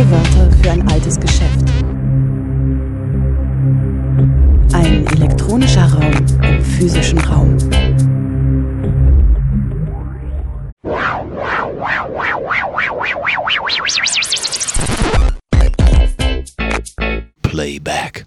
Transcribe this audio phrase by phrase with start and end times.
[0.00, 1.60] Neue Wörter für ein altes Geschäft.
[4.72, 6.10] Ein elektronischer Raum
[6.42, 7.58] im physischen Raum.
[17.42, 18.26] Playback.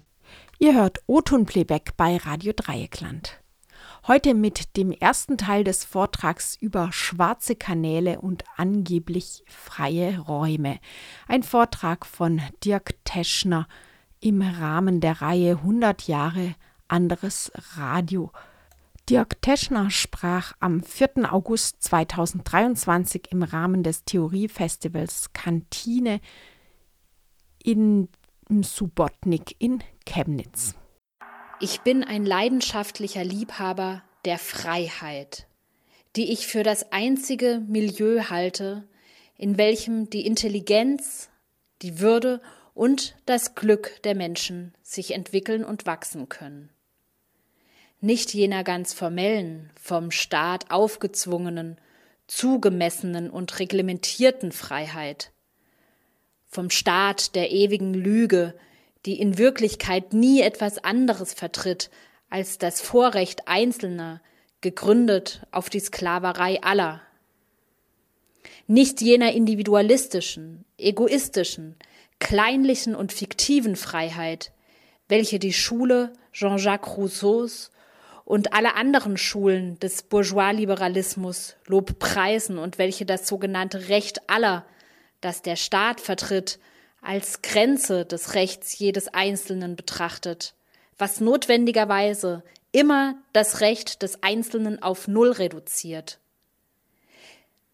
[0.60, 3.43] Ihr hört O-Ton-Playback bei Radio Dreieckland.
[4.06, 10.78] Heute mit dem ersten Teil des Vortrags über schwarze Kanäle und angeblich freie Räume.
[11.26, 13.66] Ein Vortrag von Dirk Teschner
[14.20, 16.54] im Rahmen der Reihe 100 Jahre
[16.86, 18.30] anderes Radio.
[19.08, 21.32] Dirk Teschner sprach am 4.
[21.32, 26.20] August 2023 im Rahmen des Theoriefestivals Kantine
[27.62, 28.10] in
[28.50, 30.74] Subotnik in Chemnitz.
[31.60, 35.46] Ich bin ein leidenschaftlicher Liebhaber der Freiheit,
[36.16, 38.88] die ich für das einzige Milieu halte,
[39.36, 41.30] in welchem die Intelligenz,
[41.82, 42.40] die Würde
[42.74, 46.70] und das Glück der Menschen sich entwickeln und wachsen können.
[48.00, 51.80] Nicht jener ganz formellen, vom Staat aufgezwungenen,
[52.26, 55.30] zugemessenen und reglementierten Freiheit,
[56.48, 58.54] vom Staat der ewigen Lüge,
[59.06, 61.90] die in Wirklichkeit nie etwas anderes vertritt
[62.30, 64.20] als das Vorrecht Einzelner,
[64.60, 67.02] gegründet auf die Sklaverei aller.
[68.66, 71.76] Nicht jener individualistischen, egoistischen,
[72.18, 74.52] kleinlichen und fiktiven Freiheit,
[75.06, 77.70] welche die Schule Jean-Jacques Rousseaus
[78.24, 84.64] und alle anderen Schulen des Bourgeois-Liberalismus Lob preisen und welche das sogenannte Recht aller,
[85.20, 86.58] das der Staat vertritt,
[87.04, 90.54] als Grenze des Rechts jedes Einzelnen betrachtet,
[90.98, 92.42] was notwendigerweise
[92.72, 96.18] immer das Recht des Einzelnen auf Null reduziert.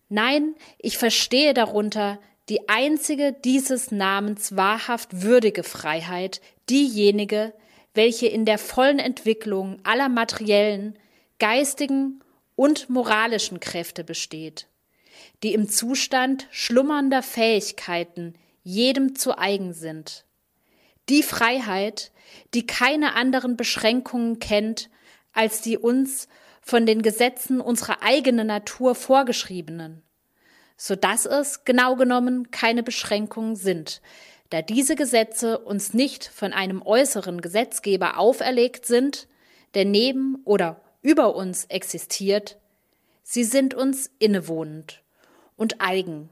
[0.09, 7.53] Nein, ich verstehe darunter die einzige dieses Namens wahrhaft würdige Freiheit, diejenige,
[7.95, 10.99] welche in der vollen Entwicklung aller materiellen,
[11.39, 12.21] geistigen
[12.57, 14.67] und moralischen Kräfte besteht,
[15.43, 20.25] die im Zustand schlummernder Fähigkeiten jedem zu eigen sind.
[21.09, 22.13] Die Freiheit,
[22.55, 24.91] die keine anderen Beschränkungen kennt
[25.33, 26.29] als die uns
[26.61, 30.03] von den Gesetzen unserer eigenen Natur vorgeschriebenen,
[30.77, 34.01] so dass es genau genommen keine Beschränkungen sind,
[34.51, 39.29] da diese Gesetze uns nicht von einem äußeren Gesetzgeber auferlegt sind,
[39.75, 42.59] der neben oder über uns existiert,
[43.23, 45.03] sie sind uns innewohnend
[45.57, 46.31] und eigen.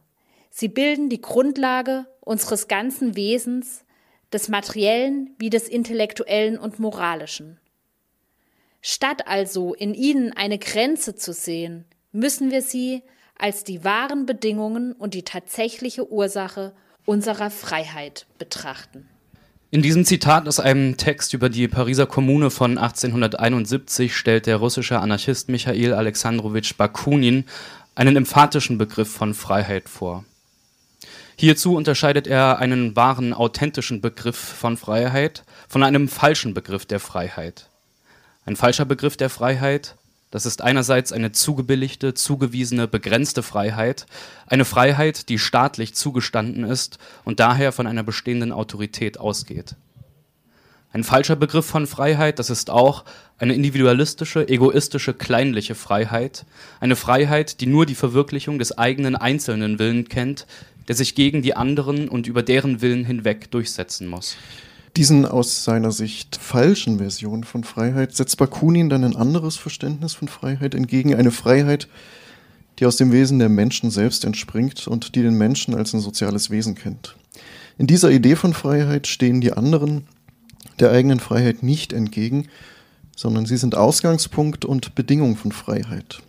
[0.60, 3.84] Sie bilden die Grundlage unseres ganzen Wesens,
[4.32, 7.60] des materiellen wie des intellektuellen und moralischen.
[8.80, 13.04] Statt also in ihnen eine Grenze zu sehen, müssen wir sie
[13.38, 16.72] als die wahren Bedingungen und die tatsächliche Ursache
[17.06, 19.08] unserer Freiheit betrachten.
[19.70, 24.98] In diesem Zitat aus einem Text über die Pariser Kommune von 1871 stellt der russische
[24.98, 27.44] Anarchist Michail Alexandrowitsch Bakunin
[27.94, 30.24] einen emphatischen Begriff von Freiheit vor.
[31.40, 37.68] Hierzu unterscheidet er einen wahren, authentischen Begriff von Freiheit von einem falschen Begriff der Freiheit.
[38.44, 39.94] Ein falscher Begriff der Freiheit,
[40.32, 44.06] das ist einerseits eine zugebilligte, zugewiesene, begrenzte Freiheit,
[44.48, 49.76] eine Freiheit, die staatlich zugestanden ist und daher von einer bestehenden Autorität ausgeht.
[50.92, 53.04] Ein falscher Begriff von Freiheit, das ist auch
[53.38, 56.46] eine individualistische, egoistische, kleinliche Freiheit,
[56.80, 60.46] eine Freiheit, die nur die Verwirklichung des eigenen einzelnen Willen kennt,
[60.88, 64.36] der sich gegen die anderen und über deren Willen hinweg durchsetzen muss.
[64.96, 70.28] Diesen aus seiner Sicht falschen Version von Freiheit setzt Bakunin dann ein anderes Verständnis von
[70.28, 71.88] Freiheit entgegen, eine Freiheit,
[72.78, 76.50] die aus dem Wesen der Menschen selbst entspringt und die den Menschen als ein soziales
[76.50, 77.16] Wesen kennt.
[77.76, 80.06] In dieser Idee von Freiheit stehen die anderen
[80.80, 82.48] der eigenen Freiheit nicht entgegen,
[83.14, 86.20] sondern sie sind Ausgangspunkt und Bedingung von Freiheit.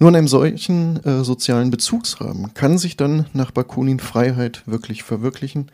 [0.00, 5.70] Nur in einem solchen äh, sozialen Bezugsrahmen kann sich dann nach Bakunin Freiheit wirklich verwirklichen.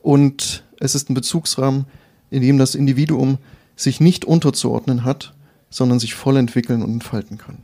[0.00, 1.84] Und es ist ein Bezugsrahmen,
[2.30, 3.36] in dem das Individuum
[3.76, 5.34] sich nicht unterzuordnen hat,
[5.68, 7.58] sondern sich voll entwickeln und entfalten kann.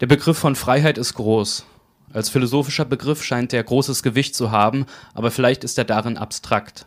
[0.00, 1.66] Der Begriff von Freiheit ist groß.
[2.12, 6.86] Als philosophischer Begriff scheint er großes Gewicht zu haben, aber vielleicht ist er darin abstrakt.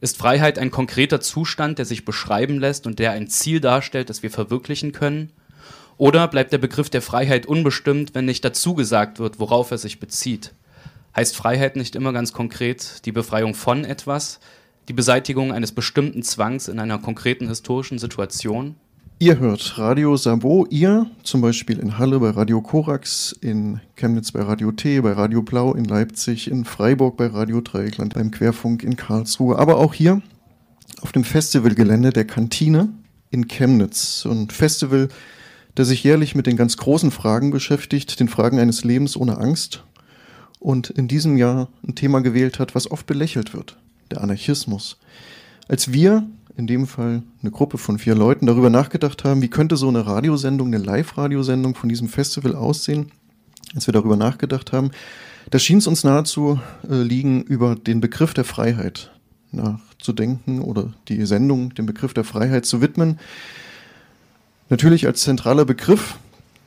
[0.00, 4.22] Ist Freiheit ein konkreter Zustand, der sich beschreiben lässt und der ein Ziel darstellt, das
[4.22, 5.30] wir verwirklichen können?
[5.96, 10.00] Oder bleibt der Begriff der Freiheit unbestimmt, wenn nicht dazu gesagt wird, worauf er sich
[10.00, 10.52] bezieht?
[11.16, 14.40] Heißt Freiheit nicht immer ganz konkret die Befreiung von etwas,
[14.88, 18.74] die Beseitigung eines bestimmten Zwangs in einer konkreten historischen Situation?
[19.20, 24.42] Ihr hört Radio Sabo, ihr zum Beispiel in Halle bei Radio Korax, in Chemnitz bei
[24.42, 28.96] Radio T, bei Radio Blau, in Leipzig, in Freiburg bei Radio Dreieckland, beim Querfunk in
[28.96, 30.20] Karlsruhe, aber auch hier
[31.00, 32.88] auf dem Festivalgelände der Kantine
[33.30, 34.24] in Chemnitz.
[34.24, 35.08] Und Festival,
[35.76, 39.84] der sich jährlich mit den ganz großen Fragen beschäftigt, den Fragen eines Lebens ohne Angst.
[40.60, 43.76] Und in diesem Jahr ein Thema gewählt hat, was oft belächelt wird,
[44.10, 44.98] der Anarchismus.
[45.68, 46.26] Als wir
[46.56, 50.06] in dem Fall eine Gruppe von vier Leuten, darüber nachgedacht haben, wie könnte so eine
[50.06, 53.10] Radiosendung, eine Live-Radiosendung von diesem Festival aussehen,
[53.74, 54.90] als wir darüber nachgedacht haben,
[55.50, 59.10] da schien es uns nahezu äh, liegen, über den Begriff der Freiheit
[59.50, 63.18] nachzudenken oder die Sendung dem Begriff der Freiheit zu widmen.
[64.70, 66.16] Natürlich als zentraler Begriff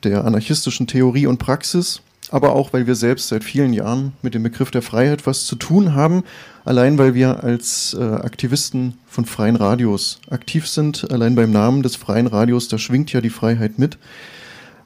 [0.04, 2.00] der anarchistischen Theorie und Praxis,
[2.30, 5.56] aber auch, weil wir selbst seit vielen Jahren mit dem Begriff der Freiheit was zu
[5.56, 6.22] tun haben,
[6.64, 11.96] allein weil wir als äh, Aktivisten von freien Radios aktiv sind, allein beim Namen des
[11.96, 13.98] freien Radios, da schwingt ja die Freiheit mit.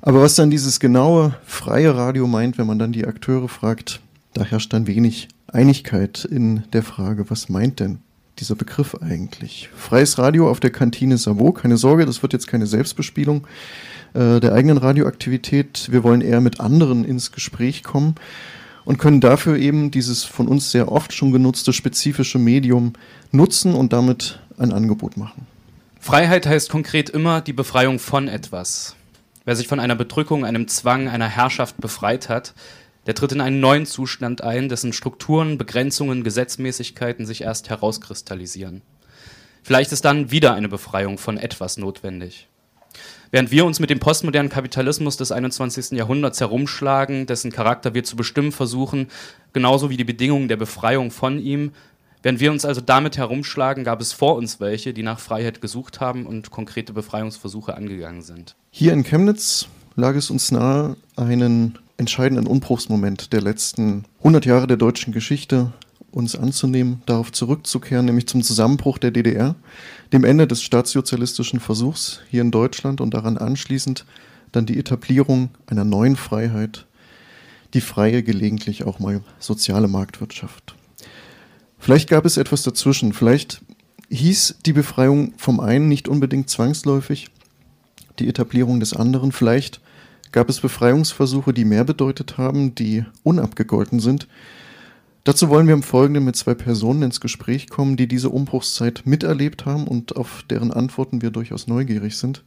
[0.01, 4.01] Aber was dann dieses genaue freie Radio meint, wenn man dann die Akteure fragt,
[4.35, 7.99] da herrscht dann wenig Einigkeit in der Frage, was meint denn
[8.39, 9.69] dieser Begriff eigentlich?
[9.77, 13.47] Freies Radio auf der Kantine Savo, keine Sorge, das wird jetzt keine Selbstbespielung
[14.15, 15.89] äh, der eigenen Radioaktivität.
[15.91, 18.15] Wir wollen eher mit anderen ins Gespräch kommen
[18.85, 22.95] und können dafür eben dieses von uns sehr oft schon genutzte spezifische Medium
[23.31, 25.47] nutzen und damit ein Angebot machen.
[26.01, 28.97] Freiheit heißt konkret immer die Befreiung von etwas.
[29.45, 32.55] Wer sich von einer Bedrückung, einem Zwang, einer Herrschaft befreit hat,
[33.07, 38.83] der tritt in einen neuen Zustand ein, dessen Strukturen, Begrenzungen, Gesetzmäßigkeiten sich erst herauskristallisieren.
[39.63, 42.49] Vielleicht ist dann wieder eine Befreiung von etwas notwendig.
[43.31, 45.93] Während wir uns mit dem postmodernen Kapitalismus des 21.
[45.93, 49.09] Jahrhunderts herumschlagen, dessen Charakter wir zu bestimmen versuchen,
[49.55, 51.73] genauso wie die Bedingungen der Befreiung von ihm,
[52.23, 56.01] während wir uns also damit herumschlagen, gab es vor uns welche, die nach Freiheit gesucht
[56.01, 58.55] haben und konkrete Befreiungsversuche angegangen sind.
[58.71, 59.67] Hier in Chemnitz
[59.97, 65.73] lag es uns nahe, einen entscheidenden Umbruchsmoment der letzten 100 Jahre der deutschen Geschichte
[66.11, 69.55] uns anzunehmen, darauf zurückzukehren, nämlich zum Zusammenbruch der DDR
[70.13, 74.05] dem Ende des staatssozialistischen Versuchs hier in Deutschland und daran anschließend
[74.53, 76.87] dann die Etablierung einer neuen Freiheit,
[77.73, 80.75] die freie, gelegentlich auch mal soziale Marktwirtschaft.
[81.79, 83.63] Vielleicht gab es etwas dazwischen, vielleicht
[84.11, 87.29] hieß die Befreiung vom einen nicht unbedingt zwangsläufig
[88.19, 89.81] die Etablierung des anderen, vielleicht
[90.33, 94.27] gab es Befreiungsversuche, die mehr bedeutet haben, die unabgegolten sind,
[95.25, 99.67] Dazu wollen wir im Folgenden mit zwei Personen ins Gespräch kommen, die diese Umbruchszeit miterlebt
[99.67, 102.43] haben und auf deren Antworten wir durchaus neugierig sind.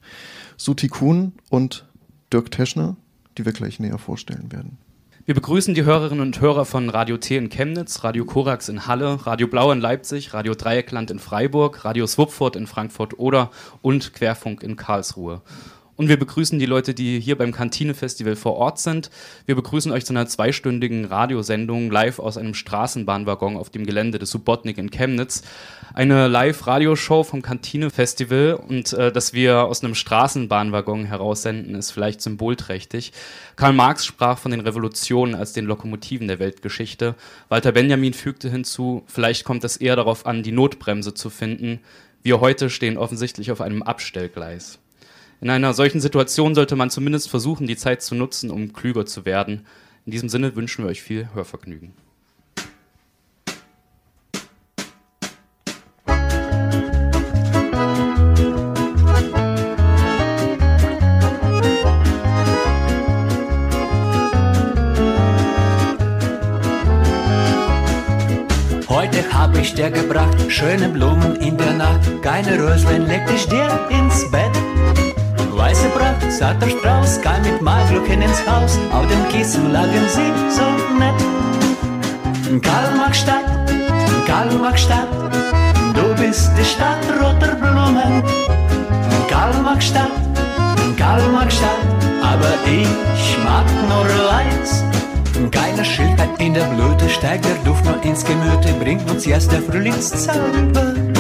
[0.58, 1.86] Suti Kuhn und
[2.34, 2.98] Dirk Teschner,
[3.38, 4.78] die wir gleich näher vorstellen werden.
[5.26, 9.26] Wir begrüßen die Hörerinnen und Hörer von Radio T in Chemnitz, Radio Korax in Halle,
[9.26, 13.52] Radio Blau in Leipzig, Radio Dreieckland in Freiburg, Radio Swupfurt in Frankfurt oder
[13.82, 15.42] und Querfunk in Karlsruhe.
[15.98, 19.10] Und wir begrüßen die Leute, die hier beim Kantine-Festival vor Ort sind.
[19.46, 24.30] Wir begrüßen euch zu einer zweistündigen Radiosendung live aus einem Straßenbahnwaggon auf dem Gelände des
[24.32, 25.44] Subotnik in Chemnitz.
[25.94, 33.14] Eine Live-Radioshow vom Kantine-Festival und äh, dass wir aus einem Straßenbahnwaggon heraussenden, ist vielleicht symbolträchtig.
[33.56, 37.16] Karl Marx sprach von den Revolutionen als den Lokomotiven der Weltgeschichte.
[37.48, 41.80] Walter Benjamin fügte hinzu, vielleicht kommt es eher darauf an, die Notbremse zu finden.
[42.22, 44.80] Wir heute stehen offensichtlich auf einem Abstellgleis.
[45.42, 49.26] In einer solchen Situation sollte man zumindest versuchen, die Zeit zu nutzen, um klüger zu
[49.26, 49.66] werden.
[50.06, 51.94] In diesem Sinne wünschen wir euch viel Hörvergnügen.
[68.88, 72.22] Heute hab ich dir gebracht schöne Blumen in der Nacht.
[72.22, 75.15] Keine Röslein leg dich dir ins Bett.
[75.56, 80.68] Weiße Pracht, satter Strauß, kam mit Malglücken ins Haus, auf dem Kissen lagen sie so
[81.00, 82.62] nett.
[82.62, 83.46] Karl-Marx-Stadt,
[84.28, 85.08] Karl-Marx-Stadt,
[85.94, 88.22] du bist die Stadt roter Blumen.
[89.30, 90.12] Karl-Marx-Stadt,
[90.98, 91.82] Karl-Marx-Stadt,
[92.22, 94.84] aber ich mag nur weiß.
[95.52, 99.62] Keine Schildheit in der Blüte, steigt der Duft nur ins Gemüte, bringt uns erst der
[99.62, 101.15] Frühlingszauber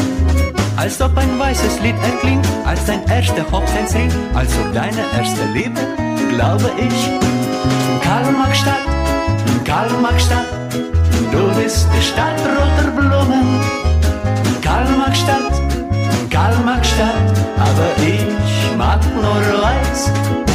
[0.77, 5.79] als ob ein weißes Lied erklingt, als dein erster Hochzeitsring, als ob deine erste Liebe,
[6.29, 7.10] glaube ich.
[8.01, 8.86] Karl-Marx-Stadt,
[9.63, 10.46] Karl-Marx-Stadt,
[11.32, 13.62] du bist die Stadt roter Blumen.
[14.62, 15.62] Karl-Marx-Stadt,
[16.29, 20.54] Karl-Marx-Stadt, aber ich mag nur weiß.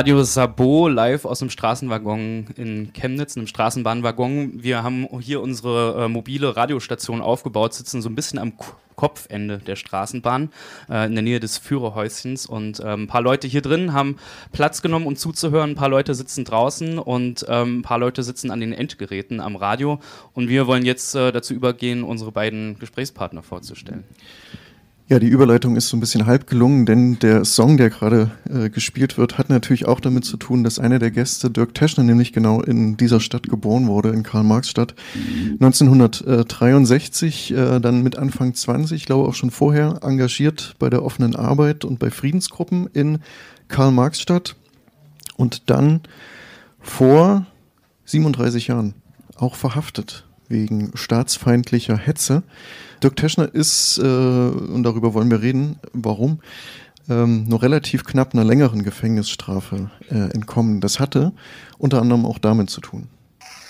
[0.00, 4.62] Radio Sabo live aus dem Straßenwaggon in Chemnitz, einem Straßenbahnwaggon.
[4.62, 8.54] Wir haben hier unsere äh, mobile Radiostation aufgebaut, sitzen so ein bisschen am
[8.96, 10.52] Kopfende der Straßenbahn
[10.88, 14.16] äh, in der Nähe des Führerhäuschens und äh, ein paar Leute hier drin haben
[14.52, 15.72] Platz genommen, um zuzuhören.
[15.72, 19.54] Ein paar Leute sitzen draußen und ähm, ein paar Leute sitzen an den Endgeräten am
[19.54, 20.00] Radio.
[20.32, 24.04] Und wir wollen jetzt äh, dazu übergehen, unsere beiden Gesprächspartner vorzustellen.
[25.10, 28.70] Ja, die Überleitung ist so ein bisschen halb gelungen, denn der Song, der gerade äh,
[28.70, 32.32] gespielt wird, hat natürlich auch damit zu tun, dass einer der Gäste, Dirk Teschner, nämlich
[32.32, 34.94] genau in dieser Stadt geboren wurde, in Karl-Marx-Stadt,
[35.54, 41.34] 1963, äh, dann mit Anfang 20, ich glaube auch schon vorher, engagiert bei der offenen
[41.34, 43.18] Arbeit und bei Friedensgruppen in
[43.66, 44.54] Karl-Marx-Stadt
[45.36, 46.02] und dann
[46.78, 47.46] vor
[48.04, 48.94] 37 Jahren
[49.34, 52.42] auch verhaftet wegen staatsfeindlicher Hetze.
[53.02, 56.40] Dirk Teschner ist, äh, und darüber wollen wir reden, warum,
[57.08, 60.80] ähm, nur relativ knapp einer längeren Gefängnisstrafe äh, entkommen.
[60.80, 61.32] Das hatte
[61.78, 63.08] unter anderem auch damit zu tun.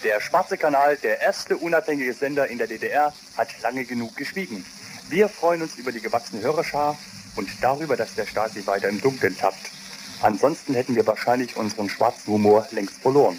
[0.03, 4.65] Der Schwarze Kanal, der erste unabhängige Sender in der DDR, hat lange genug geschwiegen.
[5.11, 6.97] Wir freuen uns über die gewachsene Hörerschar
[7.37, 9.71] und darüber, dass der Staat sich weiter im Dunkeln tappt.
[10.23, 13.39] Ansonsten hätten wir wahrscheinlich unseren schwarzen Humor längst verloren.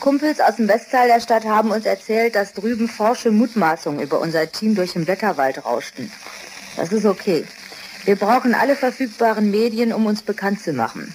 [0.00, 4.50] Kumpels aus dem Westteil der Stadt haben uns erzählt, dass drüben forsche Mutmaßungen über unser
[4.50, 6.12] Team durch den Blätterwald rauschten.
[6.76, 7.44] Das ist okay.
[8.04, 11.14] Wir brauchen alle verfügbaren Medien, um uns bekannt zu machen.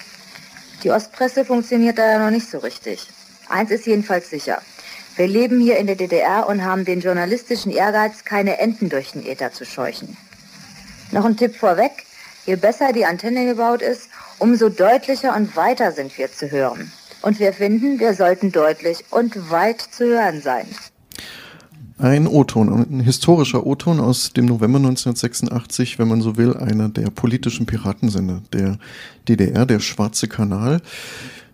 [0.83, 3.07] Die Ostpresse funktioniert da ja noch nicht so richtig.
[3.47, 4.61] Eins ist jedenfalls sicher.
[5.15, 9.25] Wir leben hier in der DDR und haben den journalistischen Ehrgeiz, keine Enten durch den
[9.25, 10.17] Äther zu scheuchen.
[11.11, 11.91] Noch ein Tipp vorweg.
[12.45, 14.09] Je besser die Antenne gebaut ist,
[14.39, 16.91] umso deutlicher und weiter sind wir zu hören.
[17.21, 20.65] Und wir finden, wir sollten deutlich und weit zu hören sein.
[21.99, 27.11] Ein O-Ton, ein historischer O-Ton aus dem November 1986, wenn man so will, einer der
[27.11, 28.79] politischen Piratensender der
[29.27, 30.81] DDR, der Schwarze Kanal.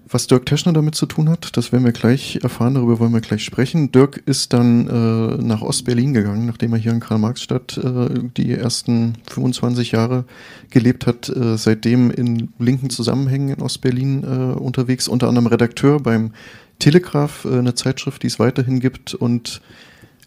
[0.09, 3.19] Was Dirk Teschner damit zu tun hat, das werden wir gleich erfahren, darüber wollen wir
[3.19, 3.91] gleich sprechen.
[3.91, 9.15] Dirk ist dann äh, nach Ostberlin gegangen, nachdem er hier in Karl-Marx-Stadt äh, die ersten
[9.29, 10.23] 25 Jahre
[10.69, 16.31] gelebt hat, äh, seitdem in linken Zusammenhängen in Ostberlin äh, unterwegs, unter anderem Redakteur beim
[16.79, 19.61] Telegraph, äh, eine Zeitschrift, die es weiterhin gibt und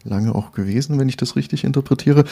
[0.04, 2.24] lange auch gewesen, wenn ich das richtig interpretiere.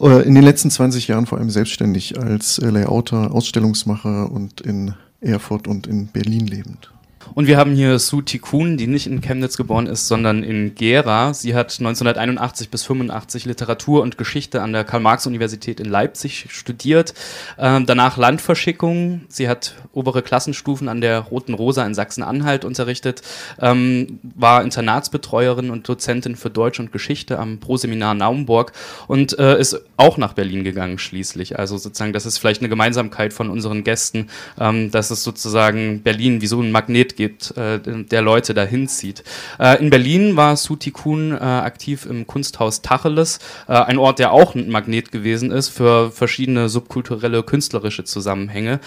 [0.00, 5.68] Äh, in den letzten 20 Jahren vor allem selbstständig als Layouter, Ausstellungsmacher und in Erfurt
[5.68, 6.93] und in Berlin lebend.
[7.34, 11.34] Und wir haben hier Su Tikun, die nicht in Chemnitz geboren ist, sondern in Gera.
[11.34, 17.14] Sie hat 1981 bis 85 Literatur und Geschichte an der Karl-Marx-Universität in Leipzig studiert.
[17.58, 19.22] Ähm, danach Landverschickung.
[19.28, 23.22] Sie hat obere Klassenstufen an der Roten Rosa in Sachsen-Anhalt unterrichtet,
[23.60, 28.72] ähm, war Internatsbetreuerin und Dozentin für Deutsch und Geschichte am Proseminar Naumburg
[29.06, 31.58] und äh, ist auch nach Berlin gegangen schließlich.
[31.58, 34.28] Also sozusagen, das ist vielleicht eine Gemeinsamkeit von unseren Gästen,
[34.58, 39.24] ähm, dass es sozusagen Berlin wie so ein Magnet gibt, äh, der Leute dahin zieht.
[39.58, 44.32] Äh, in Berlin war Suti Kuhn äh, aktiv im Kunsthaus Tacheles, äh, ein Ort, der
[44.32, 48.80] auch ein Magnet gewesen ist für verschiedene subkulturelle, künstlerische Zusammenhänge.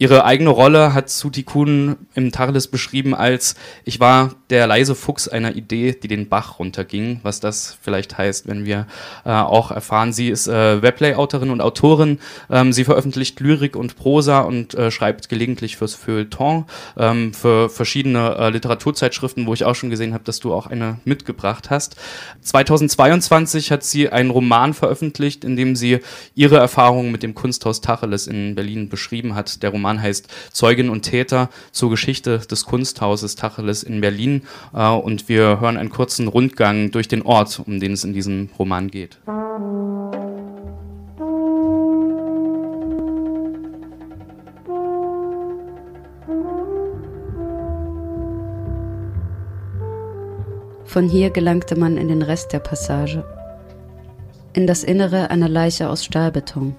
[0.00, 5.28] Ihre eigene Rolle hat Suti Kuhn im Tacheles beschrieben als ich war der leise Fuchs
[5.28, 8.86] einer Idee, die den Bach runterging, was das vielleicht heißt, wenn wir
[9.24, 14.40] äh, auch erfahren, sie ist äh, Weblay-Autorin und Autorin, ähm, sie veröffentlicht Lyrik und Prosa
[14.40, 16.64] und äh, schreibt gelegentlich fürs Feuilleton,
[16.96, 20.98] ähm, für verschiedene äh, Literaturzeitschriften, wo ich auch schon gesehen habe, dass du auch eine
[21.04, 21.96] mitgebracht hast.
[22.42, 26.00] 2022 hat sie einen Roman veröffentlicht, in dem sie
[26.34, 29.62] ihre Erfahrungen mit dem Kunsthaus Tacheles in Berlin beschrieben hat.
[29.62, 34.42] Der Roman heißt Zeugin und Täter zur Geschichte des Kunsthauses Tacheles in Berlin
[34.74, 38.50] äh, und wir hören einen kurzen Rundgang durch den Ort, um den es in diesem
[38.58, 39.18] Roman geht.
[50.88, 53.22] Von hier gelangte man in den Rest der Passage,
[54.54, 56.74] in das Innere einer Leiche aus Stahlbeton.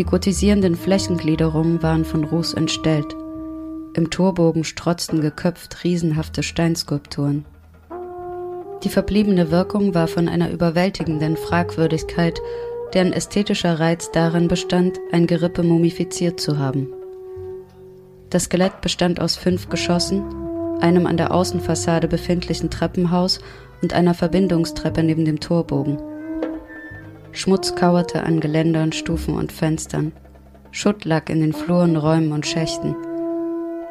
[0.00, 3.14] Die gotisierenden Flächengliederungen waren von Ruß entstellt.
[3.92, 7.44] Im Torbogen strotzten geköpft riesenhafte Steinskulpturen.
[8.82, 12.40] Die verbliebene Wirkung war von einer überwältigenden Fragwürdigkeit,
[12.94, 16.88] deren ästhetischer Reiz darin bestand, ein Gerippe mumifiziert zu haben.
[18.30, 20.24] Das Skelett bestand aus fünf Geschossen,
[20.80, 23.40] einem an der Außenfassade befindlichen Treppenhaus
[23.82, 25.98] und einer Verbindungstreppe neben dem Torbogen.
[27.32, 30.12] Schmutz kauerte an Geländern, Stufen und Fenstern.
[30.72, 32.94] Schutt lag in den Fluren, Räumen und Schächten.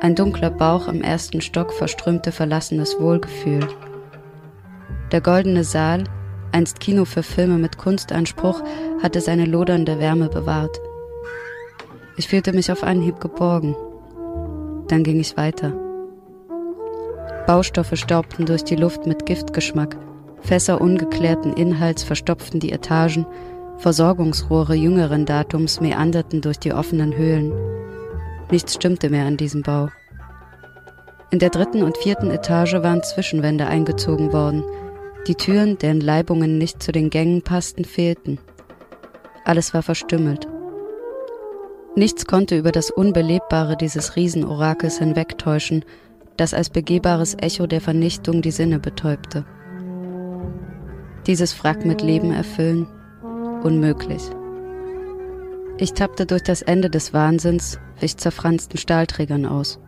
[0.02, 3.68] Ein dunkler Bauch im ersten Stock verströmte verlassenes Wohlgefühl.
[5.12, 6.04] Der goldene Saal,
[6.52, 8.62] einst Kino für Filme mit Kunstanspruch,
[9.02, 10.80] hatte seine lodernde Wärme bewahrt.
[12.18, 13.76] Ich fühlte mich auf Anhieb geborgen,
[14.88, 15.74] Dann ging ich weiter.
[17.46, 19.98] Baustoffe staubten durch die Luft mit Giftgeschmack,
[20.42, 23.26] Fässer ungeklärten Inhalts verstopften die Etagen,
[23.78, 27.54] Versorgungsrohre jüngeren Datums meanderten durch die offenen Höhlen.
[28.52, 29.90] Nichts stimmte mehr an diesem Bau.
[31.32, 34.64] In der dritten und vierten Etage waren Zwischenwände eingezogen worden.
[35.28, 38.40] Die Türen, deren Leibungen nicht zu den Gängen passten, fehlten.
[39.46, 40.48] Alles war verstümmelt.
[41.96, 45.86] Nichts konnte über das Unbelebbare dieses Riesenorakels hinwegtäuschen,
[46.38, 49.46] das als begehbares Echo der Vernichtung die Sinne betäubte.
[51.28, 52.88] Dieses Wrack mit Leben erfüllen?
[53.64, 54.24] Unmöglich.
[55.78, 59.80] Ich tappte durch das Ende des Wahnsinns, wich zerfransten Stahlträgern aus.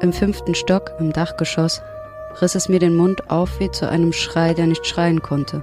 [0.00, 1.82] Im fünften Stock, im Dachgeschoss,
[2.40, 5.62] riss es mir den Mund auf wie zu einem Schrei, der nicht schreien konnte.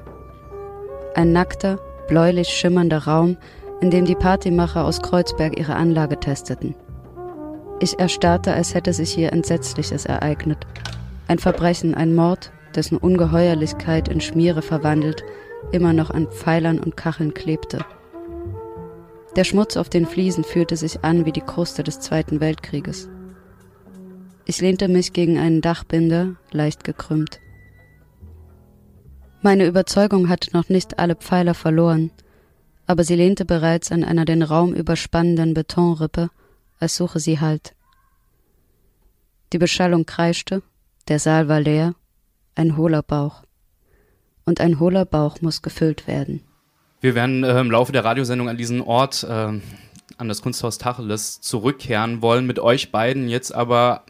[1.15, 3.37] Ein nackter, bläulich schimmernder Raum,
[3.81, 6.75] in dem die Partymacher aus Kreuzberg ihre Anlage testeten.
[7.79, 10.65] Ich erstarrte, als hätte sich hier Entsetzliches ereignet.
[11.27, 15.23] Ein Verbrechen, ein Mord, dessen Ungeheuerlichkeit in Schmiere verwandelt,
[15.71, 17.85] immer noch an Pfeilern und Kacheln klebte.
[19.35, 23.09] Der Schmutz auf den Fliesen fühlte sich an wie die Kruste des Zweiten Weltkrieges.
[24.45, 27.39] Ich lehnte mich gegen einen Dachbinder, leicht gekrümmt.
[29.41, 32.11] Meine Überzeugung hatte noch nicht alle Pfeiler verloren,
[32.87, 36.29] aber sie lehnte bereits an einer den Raum überspannenden Betonrippe
[36.79, 37.75] als suche sie Halt.
[39.53, 40.61] Die Beschallung kreischte,
[41.07, 41.95] der Saal war leer,
[42.55, 43.43] ein hohler Bauch.
[44.45, 46.41] Und ein hohler Bauch muss gefüllt werden.
[47.01, 51.41] Wir werden äh, im Laufe der Radiosendung an diesen Ort, äh, an das Kunsthaus Tacheles,
[51.41, 54.05] zurückkehren wollen, mit euch beiden jetzt aber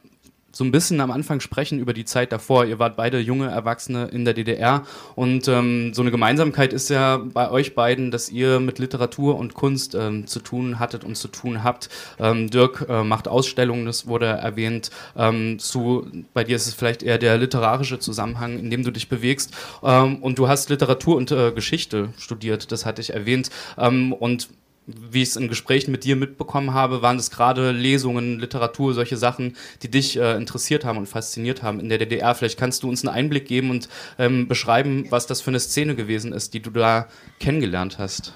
[0.56, 2.64] so ein bisschen am Anfang sprechen über die Zeit davor.
[2.64, 4.84] Ihr wart beide junge Erwachsene in der DDR
[5.16, 9.54] und ähm, so eine Gemeinsamkeit ist ja bei euch beiden, dass ihr mit Literatur und
[9.54, 11.90] Kunst ähm, zu tun hattet und zu tun habt.
[12.20, 14.92] Ähm, Dirk äh, macht Ausstellungen, das wurde erwähnt.
[15.18, 19.10] Ähm, zu, bei dir ist es vielleicht eher der literarische Zusammenhang, in dem du dich
[19.10, 19.54] bewegst.
[19.84, 23.50] Ähm, und du hast Literatur und äh, Geschichte studiert, das hatte ich erwähnt.
[23.78, 24.48] Ähm, und
[24.88, 29.18] wie ich es in Gesprächen mit dir mitbekommen habe, waren es gerade Lesungen, Literatur, solche
[29.18, 32.36] Sachen, die dich äh, interessiert haben und fasziniert haben in der DDR.
[32.36, 35.96] Vielleicht kannst du uns einen Einblick geben und ähm, beschreiben, was das für eine Szene
[35.96, 37.08] gewesen ist, die du da
[37.40, 38.34] kennengelernt hast.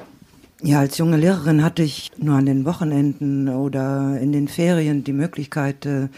[0.62, 5.14] Ja, als junge Lehrerin hatte ich nur an den Wochenenden oder in den Ferien die
[5.14, 6.10] Möglichkeit, äh,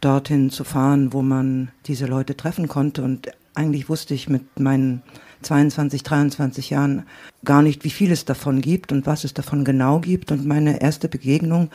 [0.00, 3.02] dorthin zu fahren, wo man diese Leute treffen konnte.
[3.02, 5.02] Und eigentlich wusste ich mit meinen
[5.42, 7.04] 22, 23 Jahren
[7.44, 10.32] gar nicht, wie viel es davon gibt und was es davon genau gibt.
[10.32, 11.70] Und meine erste Begegnung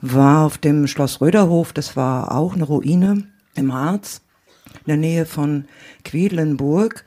[0.00, 1.72] war auf dem Schloss Röderhof.
[1.72, 4.20] Das war auch eine Ruine im Harz,
[4.66, 5.64] in der Nähe von
[6.04, 7.04] Quedlinburg.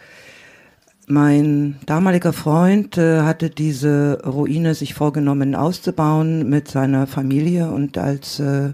[1.07, 8.39] Mein damaliger Freund äh, hatte diese Ruine sich vorgenommen auszubauen mit seiner Familie und als
[8.39, 8.73] äh,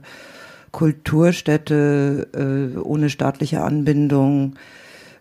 [0.71, 4.55] Kulturstätte äh, ohne staatliche Anbindung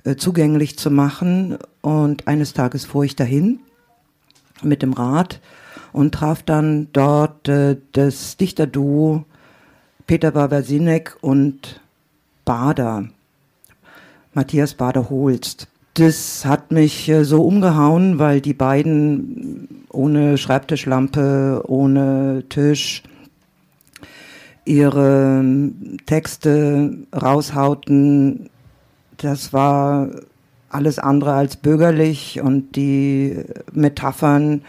[0.04, 1.58] äh, zugänglich zu machen.
[1.80, 3.60] Und eines Tages fuhr ich dahin
[4.62, 5.40] mit dem Rad
[5.92, 9.24] und traf dann dort äh, das Dichterduo
[10.06, 11.80] Peter Bawersinek und
[12.44, 13.08] Bader,
[14.34, 15.68] Matthias Bader-Holst.
[15.94, 23.02] Das hat mich äh, so umgehauen, weil die beiden ohne Schreibtischlampe, ohne Tisch
[24.64, 25.44] ihre
[26.06, 28.50] Texte raushauten,
[29.22, 30.08] das war
[30.68, 34.62] alles andere als bürgerlich und die Metaphern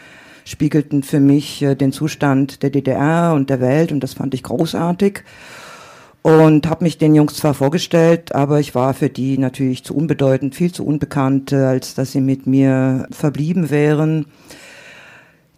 [0.45, 4.43] spiegelten für mich äh, den Zustand der DDR und der Welt und das fand ich
[4.43, 5.23] großartig
[6.21, 10.53] und habe mich den Jungs zwar vorgestellt, aber ich war für die natürlich zu unbedeutend,
[10.53, 14.27] viel zu unbekannt, als dass sie mit mir verblieben wären.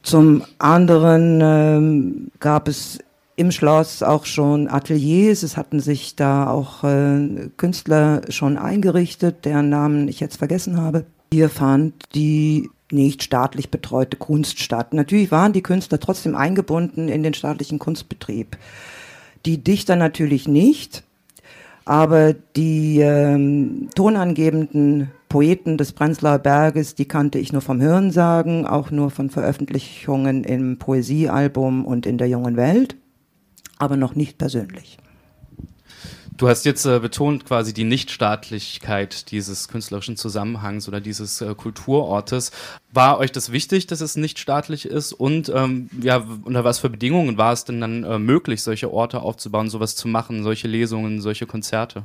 [0.03, 2.99] Zum anderen ähm, gab es
[3.35, 5.43] im Schloss auch schon Ateliers.
[5.43, 11.05] Es hatten sich da auch äh, Künstler schon eingerichtet, deren Namen ich jetzt vergessen habe.
[11.33, 14.93] Hier fand die nicht staatlich betreute Kunst statt.
[14.93, 18.57] Natürlich waren die Künstler trotzdem eingebunden in den staatlichen Kunstbetrieb.
[19.45, 21.03] Die Dichter natürlich nicht,
[21.85, 28.91] aber die ähm, tonangebenden Poeten des Prenzlauer Berges, die kannte ich nur vom Hörensagen, auch
[28.91, 32.95] nur von Veröffentlichungen im Poesiealbum und in der jungen Welt
[33.77, 34.97] aber noch nicht persönlich.
[36.35, 42.51] Du hast jetzt äh, betont quasi die Nichtstaatlichkeit dieses künstlerischen Zusammenhangs oder dieses äh, Kulturortes.
[42.91, 45.13] War euch das wichtig, dass es nicht staatlich ist?
[45.13, 49.21] Und ähm, ja, unter was für Bedingungen war es denn dann äh, möglich, solche Orte
[49.21, 52.03] aufzubauen, sowas zu machen, solche Lesungen, solche Konzerte?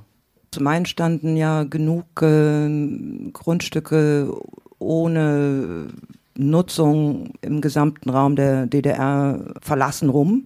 [0.50, 4.34] Zum einen standen ja genug äh, Grundstücke
[4.78, 5.88] ohne
[6.36, 10.44] Nutzung im gesamten Raum der DDR verlassen rum.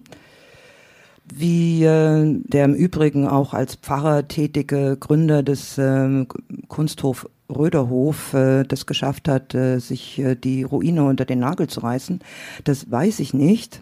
[1.37, 6.25] Wie der im Übrigen auch als Pfarrer tätige Gründer des äh,
[6.67, 11.81] Kunsthof Röderhof äh, das geschafft hat, äh, sich äh, die Ruine unter den Nagel zu
[11.81, 12.19] reißen,
[12.63, 13.81] das weiß ich nicht.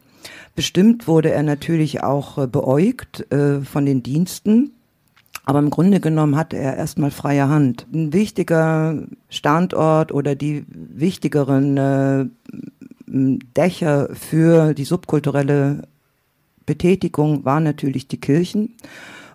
[0.56, 4.72] Bestimmt wurde er natürlich auch äh, beäugt äh, von den Diensten.
[5.44, 7.88] Aber im Grunde genommen hatte er erstmal freie Hand.
[7.92, 12.26] Ein wichtiger Standort oder die wichtigeren äh,
[13.08, 15.82] Dächer für die subkulturelle
[16.66, 18.76] Betätigung waren natürlich die Kirchen.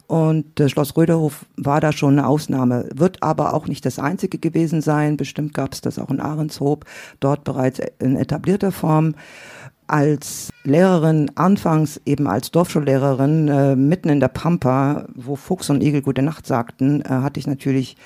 [0.07, 4.39] Und äh, Schloss Röderhof war da schon eine Ausnahme, wird aber auch nicht das einzige
[4.39, 5.17] gewesen sein.
[5.17, 6.85] Bestimmt gab es das auch in Ahrenshoop,
[7.19, 9.15] dort bereits in etablierter Form
[9.89, 16.03] als Lehrerin, anfangs eben als Dorfschullehrerin, äh, mitten in der Pampa, wo Fuchs und Igel
[16.03, 17.97] gute Nacht sagten, äh, hatte ich natürlich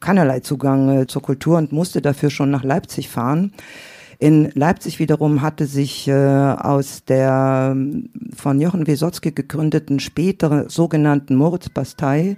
[0.00, 3.52] keinerlei Zugang äh, zur Kultur und musste dafür schon nach Leipzig fahren.
[4.20, 7.76] In Leipzig wiederum hatte sich äh, aus der
[8.34, 12.36] von Jochen Wesotzky gegründeten späteren sogenannten Moritzbastei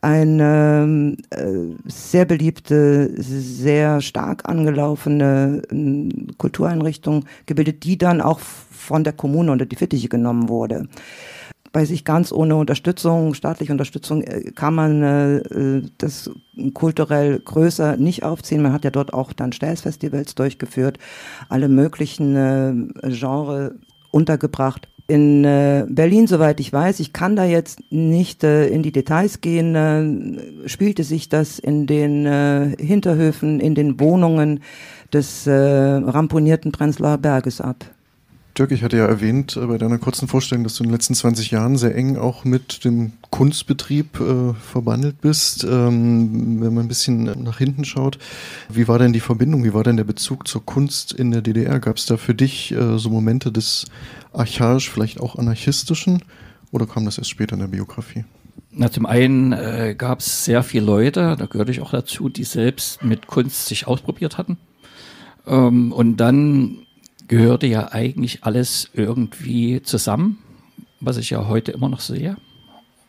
[0.00, 1.46] eine äh,
[1.84, 9.66] sehr beliebte, sehr stark angelaufene äh, Kultureinrichtung gebildet, die dann auch von der Kommune unter
[9.66, 10.88] die Fittiche genommen wurde.
[11.72, 16.30] Bei sich ganz ohne Unterstützung, staatliche Unterstützung, äh, kann man äh, das
[16.74, 18.62] kulturell größer nicht aufziehen.
[18.62, 20.98] Man hat ja dort auch dann Stellsfestivals durchgeführt,
[21.48, 23.74] alle möglichen äh, Genre
[24.10, 28.92] untergebracht in äh, Berlin, soweit ich weiß, ich kann da jetzt nicht äh, in die
[28.92, 34.60] Details gehen, äh, spielte sich das in den äh, Hinterhöfen, in den Wohnungen
[35.10, 37.86] des äh, ramponierten Prenzlauer Berges ab.
[38.58, 41.14] Dirk, ich hatte ja erwähnt äh, bei deiner kurzen Vorstellung, dass du in den letzten
[41.14, 45.64] 20 Jahren sehr eng auch mit dem Kunstbetrieb äh, verbandelt bist.
[45.64, 48.18] Ähm, wenn man ein bisschen nach hinten schaut,
[48.68, 51.78] wie war denn die Verbindung, wie war denn der Bezug zur Kunst in der DDR?
[51.78, 53.86] Gab es da für dich äh, so Momente des
[54.32, 56.22] archaisch, vielleicht auch anarchistischen
[56.72, 58.24] oder kam das erst später in der Biografie?
[58.72, 62.44] Na, zum einen äh, gab es sehr viele Leute, da gehörte ich auch dazu, die
[62.44, 64.58] selbst mit Kunst sich ausprobiert hatten.
[65.46, 66.78] Ähm, und dann
[67.28, 70.38] gehörte ja eigentlich alles irgendwie zusammen,
[71.00, 72.36] was ich ja heute immer noch sehe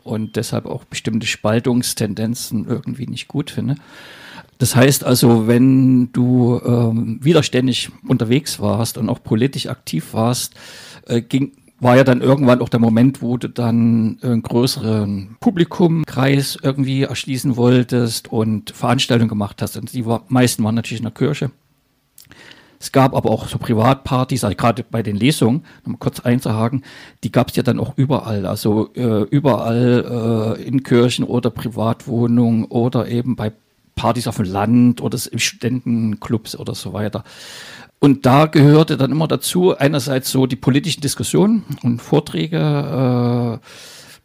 [0.04, 3.76] und deshalb auch bestimmte Spaltungstendenzen irgendwie nicht gut finde.
[4.58, 10.54] Das heißt also, wenn du ähm, widerständig unterwegs warst und auch politisch aktiv warst,
[11.08, 16.58] äh, ging, war ja dann irgendwann auch der Moment, wo du dann einen größeren Publikumkreis
[16.62, 19.78] irgendwie erschließen wolltest und Veranstaltungen gemacht hast.
[19.78, 21.52] Und die war, meisten waren natürlich in der Kirche.
[22.80, 26.84] Es gab aber auch so Privatpartys, also gerade bei den Lesungen, um kurz einzuhaken,
[27.24, 32.66] die gab es ja dann auch überall, also äh, überall äh, in Kirchen oder Privatwohnungen
[32.66, 33.52] oder eben bei
[33.96, 37.26] Partys auf dem Land oder im Studentenclubs oder so weiter.
[38.00, 43.66] Und da gehörte dann immer dazu einerseits so die politischen Diskussionen und Vorträge, äh,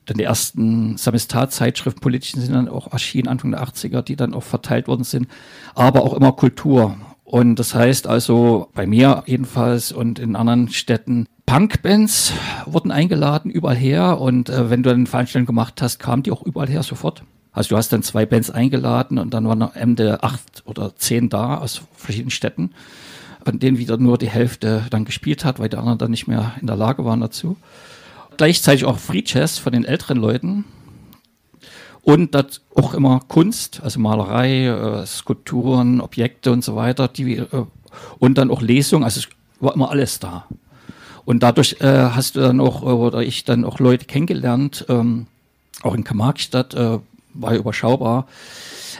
[0.06, 4.42] dann die ersten Samizdat-Zeitschriften politischen sind dann auch erschienen, Anfang der 80er, die dann auch
[4.44, 5.28] verteilt worden sind,
[5.74, 6.96] aber auch immer Kultur.
[7.34, 12.32] Und das heißt also, bei mir jedenfalls und in anderen Städten, Punkbands
[12.64, 14.20] wurden eingeladen, überall her.
[14.20, 17.24] Und äh, wenn du eine Veranstaltung gemacht hast, kamen die auch überall her sofort.
[17.50, 21.28] Also du hast dann zwei Bands eingeladen und dann waren am Ende acht oder zehn
[21.28, 22.70] da aus verschiedenen Städten,
[23.44, 26.52] von denen wieder nur die Hälfte dann gespielt hat, weil die anderen dann nicht mehr
[26.60, 27.56] in der Lage waren dazu.
[28.36, 30.66] Gleichzeitig auch Free Jazz von den älteren Leuten,
[32.04, 37.46] und das auch immer Kunst, also Malerei, äh, Skulpturen, Objekte und so weiter, die, äh,
[38.18, 39.28] und dann auch Lesungen, also es
[39.60, 40.46] war immer alles da.
[41.24, 45.26] Und dadurch äh, hast du dann auch, äh, oder ich dann auch Leute kennengelernt, ähm,
[45.82, 46.98] auch in Kamarkstadt, äh,
[47.32, 48.26] war überschaubar,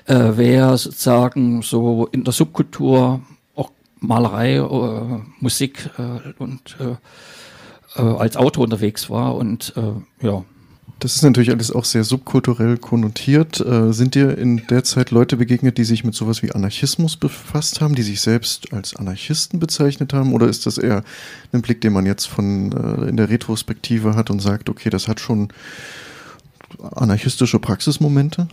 [0.07, 3.21] äh, wer sozusagen so in der Subkultur
[3.55, 10.45] auch Malerei, äh, Musik äh, und äh, äh, als Autor unterwegs war und äh, ja,
[11.01, 13.61] das ist natürlich alles auch sehr subkulturell konnotiert.
[13.61, 17.81] Äh, sind dir in der Zeit Leute begegnet, die sich mit sowas wie Anarchismus befasst
[17.81, 20.33] haben, die sich selbst als Anarchisten bezeichnet haben?
[20.33, 21.05] Oder ist das eher
[21.53, 25.09] ein Blick, den man jetzt von äh, in der Retrospektive hat und sagt, okay, das
[25.09, 25.49] hat schon
[26.95, 28.49] anarchistische Praxismomente?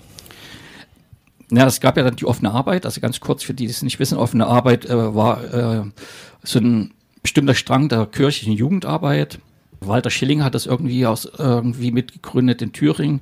[1.51, 3.82] Ja, es gab ja dann die offene Arbeit, also ganz kurz für die, die es
[3.82, 5.84] nicht wissen, offene Arbeit äh, war äh,
[6.43, 9.39] so ein bestimmter Strang der kirchlichen Jugendarbeit
[9.82, 13.22] Walter Schilling hat das irgendwie aus irgendwie mitgegründet in Thüringen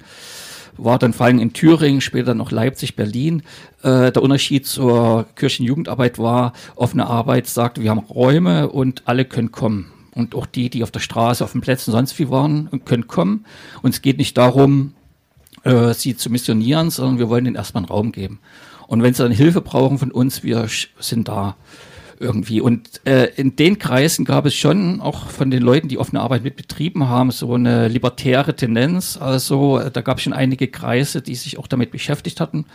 [0.83, 3.43] war dann vor allem in Thüringen, später noch Leipzig, Berlin.
[3.83, 9.51] Äh, der Unterschied zur Kirchenjugendarbeit war, offene Arbeit sagt, wir haben Räume und alle können
[9.51, 9.91] kommen.
[10.13, 13.45] Und auch die, die auf der Straße, auf den Plätzen sonst wie waren, können kommen.
[13.81, 14.93] Und es geht nicht darum,
[15.63, 18.39] äh, sie zu missionieren, sondern wir wollen ihnen erstmal einen Raum geben.
[18.87, 20.67] Und wenn sie dann Hilfe brauchen von uns, wir
[20.99, 21.55] sind da.
[22.19, 22.61] Irgendwie.
[22.61, 26.43] Und äh, in den Kreisen gab es schon auch von den Leuten, die offene Arbeit
[26.43, 29.17] mit betrieben haben, so eine libertäre Tendenz.
[29.17, 32.65] Also äh, da gab es schon einige Kreise, die sich auch damit beschäftigt hatten.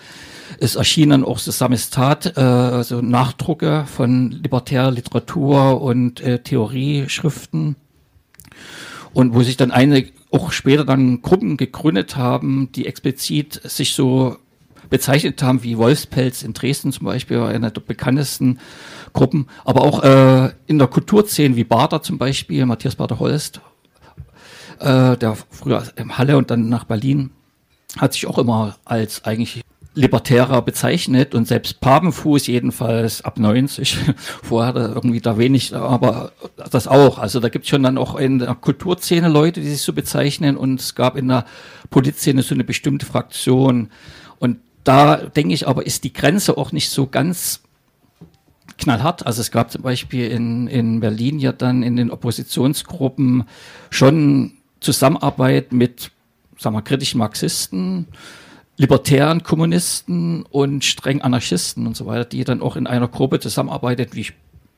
[0.59, 7.76] Es erschienen auch so Samistat, äh, so Nachdrucke von libertärer Literatur und äh, Theorieschriften.
[9.12, 14.37] Und wo sich dann eine auch später dann Gruppen gegründet haben, die explizit sich so
[14.90, 18.59] bezeichnet haben, wie Wolfspelz in Dresden zum Beispiel, einer der bekanntesten
[19.14, 23.61] Gruppen, aber auch äh, in der Kulturszene wie Bader zum Beispiel, Matthias Bader-Holst,
[24.81, 27.31] äh, der früher in Halle und dann nach Berlin,
[27.96, 29.62] hat sich auch immer als eigentlich
[29.94, 33.96] libertärer bezeichnet und selbst Papenfuß jedenfalls ab 90,
[34.42, 36.33] vorher er irgendwie da wenig, aber
[36.70, 37.18] das auch.
[37.18, 40.57] Also da gibt es schon dann auch in der Kulturszene Leute, die sich so bezeichnen
[40.57, 41.46] und es gab in der
[41.90, 43.90] Polizszene so eine bestimmte Fraktion
[44.40, 47.62] und da denke ich aber, ist die Grenze auch nicht so ganz
[48.85, 49.27] knallhart.
[49.27, 53.44] Also es gab zum Beispiel in, in Berlin ja dann in den Oppositionsgruppen
[53.90, 56.11] schon Zusammenarbeit mit,
[56.59, 58.07] sagen wir, kritischen Marxisten,
[58.77, 64.14] libertären Kommunisten und streng Anarchisten und so weiter, die dann auch in einer Gruppe zusammenarbeitet,
[64.14, 64.27] wie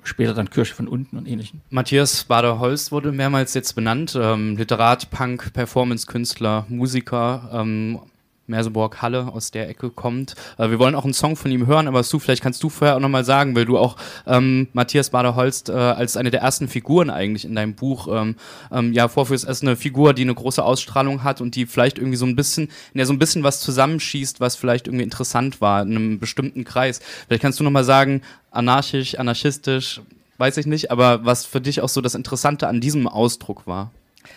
[0.05, 1.63] später dann Kirche von unten und ähnlichen.
[1.71, 7.99] Matthias Bader-Holst wurde mehrmals jetzt benannt, ähm, Literat, Punk, Performance-Künstler, Musiker, ähm,
[8.47, 10.35] Merseburg Halle aus der Ecke kommt.
[10.59, 12.97] Äh, wir wollen auch einen Song von ihm hören, aber Sue, vielleicht kannst du vorher
[12.97, 17.11] auch nochmal sagen, weil du auch ähm, Matthias Bader-Holst äh, als eine der ersten Figuren
[17.11, 18.37] eigentlich in deinem Buch ähm,
[18.73, 19.45] ähm, ja vorführst.
[19.45, 22.65] Ist eine Figur, die eine große Ausstrahlung hat und die vielleicht irgendwie so ein bisschen,
[22.93, 26.65] in der so ein bisschen was zusammenschießt, was vielleicht irgendwie interessant war in einem bestimmten
[26.65, 27.01] Kreis.
[27.27, 30.01] Vielleicht kannst du nochmal sagen, anarchisch, anarchistisch,
[30.39, 33.91] weiß ich nicht, aber was für dich auch so das Interessante an diesem Ausdruck war.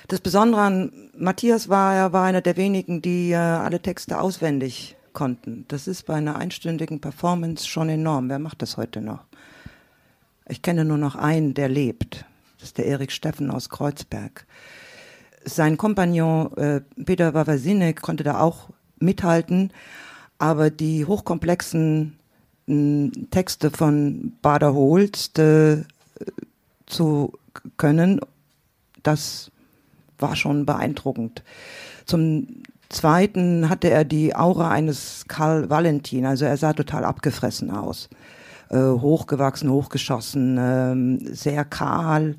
[0.07, 4.95] Das Besondere an Matthias war, er war einer der wenigen, die äh, alle Texte auswendig
[5.13, 5.65] konnten.
[5.67, 8.29] Das ist bei einer einstündigen Performance schon enorm.
[8.29, 9.19] Wer macht das heute noch?
[10.47, 12.25] Ich kenne nur noch einen, der lebt.
[12.57, 14.45] Das ist der Erik Steffen aus Kreuzberg.
[15.45, 19.71] Sein Kompagnon äh, Peter Wawasinek konnte da auch mithalten,
[20.37, 22.17] aber die hochkomplexen
[22.67, 25.83] äh, Texte von Bader Holst äh,
[26.85, 27.33] zu
[27.77, 28.19] können,
[29.03, 29.51] das
[30.19, 31.43] war schon beeindruckend.
[32.05, 32.47] Zum
[32.89, 38.09] Zweiten hatte er die Aura eines Karl Valentin, also er sah total abgefressen aus.
[38.69, 42.35] Äh, hochgewachsen, hochgeschossen, äh, sehr kahl,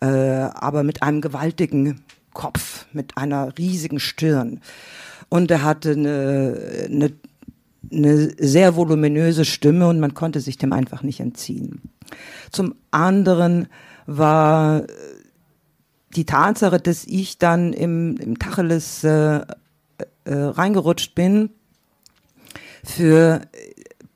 [0.00, 2.00] äh, aber mit einem gewaltigen
[2.32, 4.60] Kopf, mit einer riesigen Stirn.
[5.28, 7.12] Und er hatte eine, eine,
[7.92, 11.80] eine sehr voluminöse Stimme und man konnte sich dem einfach nicht entziehen.
[12.50, 13.68] Zum anderen
[14.06, 14.82] war
[16.16, 19.44] die Tatsache, dass ich dann im, im Tacheles äh, äh,
[20.24, 21.50] reingerutscht bin,
[22.82, 23.40] für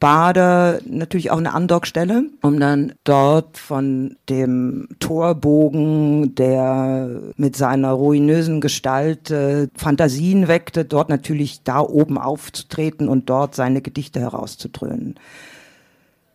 [0.00, 8.60] Bader natürlich auch eine Andockstelle, um dann dort von dem Torbogen, der mit seiner ruinösen
[8.60, 15.16] Gestalt äh, Fantasien weckte, dort natürlich da oben aufzutreten und dort seine Gedichte herauszudröhnen.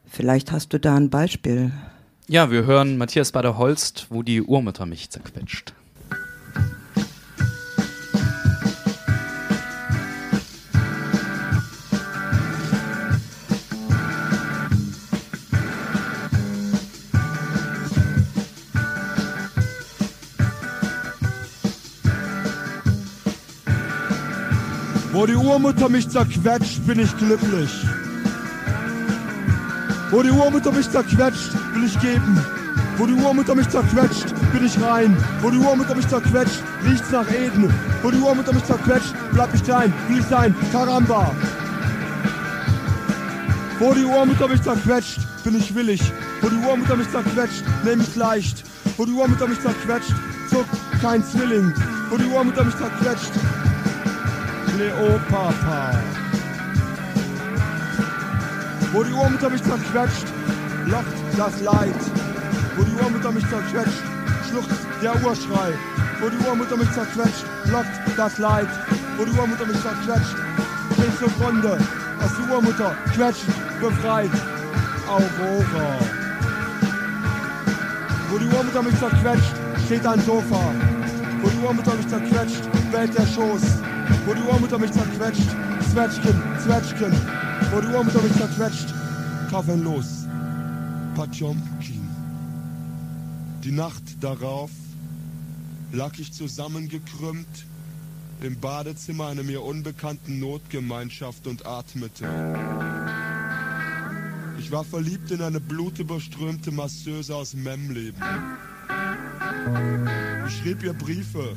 [0.06, 1.72] Vielleicht hast du da ein Beispiel.
[2.30, 5.74] Ja, wir hören Matthias Bader-Holst, wo die Urmutter mich zerquetscht.
[25.12, 27.70] Wo die Urmutter mich zerquetscht, bin ich glücklich.
[30.14, 32.40] Wo die Urmutter mich zerquetscht, will ich geben.
[32.98, 35.18] Wo die Urmutter mich zerquetscht, bin ich rein.
[35.42, 37.74] Wo die Urmutter mich zerquetscht, riecht's nach Eden.
[38.04, 41.32] Wo die Urmutter mich zerquetscht, bleib ich klein, will ich sein, Karamba.
[43.80, 46.00] Wo die Urmutter mich zerquetscht, bin ich willig.
[46.42, 48.64] Wo die Urmutter mich zerquetscht, nehm ich leicht.
[48.98, 50.14] Wo die Urmutter mich zerquetscht,
[50.48, 51.74] zuckt kein Zwilling.
[52.12, 53.32] Wo die Urmutter mich zerquetscht,
[54.68, 56.23] Kleopatra.
[58.94, 60.28] Wo die Urmutter mich zerquetscht,
[60.86, 61.96] lacht das Leid.
[62.78, 64.04] Wo die Urmutter mich zerquetscht,
[64.48, 65.74] schluchzt der Urschrei.
[66.22, 68.68] Wo die Urmutter mich zerquetscht, lacht das Leid.
[69.18, 70.36] Wo die Urmutter mich zerquetscht,
[70.96, 71.80] bin zugrunde.
[72.24, 73.48] Aus die Urmutter quetscht,
[73.82, 74.30] befreit.
[75.08, 75.98] Aurora.
[78.30, 79.56] Wo die Urmutter mich zerquetscht,
[79.88, 80.72] steht ein Sofa.
[81.42, 83.64] Wo die Urmutter mich zerquetscht, bellt der Schoß.
[84.28, 85.50] Wo die Urmutter mich zerquetscht,
[85.92, 87.14] Zwetschgen, Zwetschgen
[87.82, 88.94] die Urmutter mich zerquetscht,
[89.50, 90.26] Kaffee los.
[91.16, 92.08] Patjomkin.
[93.64, 94.72] Die Nacht darauf
[95.92, 97.66] lag ich zusammengekrümmt
[98.42, 102.28] im Badezimmer einer mir unbekannten Notgemeinschaft und atmete.
[104.60, 108.22] Ich war verliebt in eine blutüberströmte Masseuse aus Memleben.
[110.48, 111.56] Ich schrieb ihr Briefe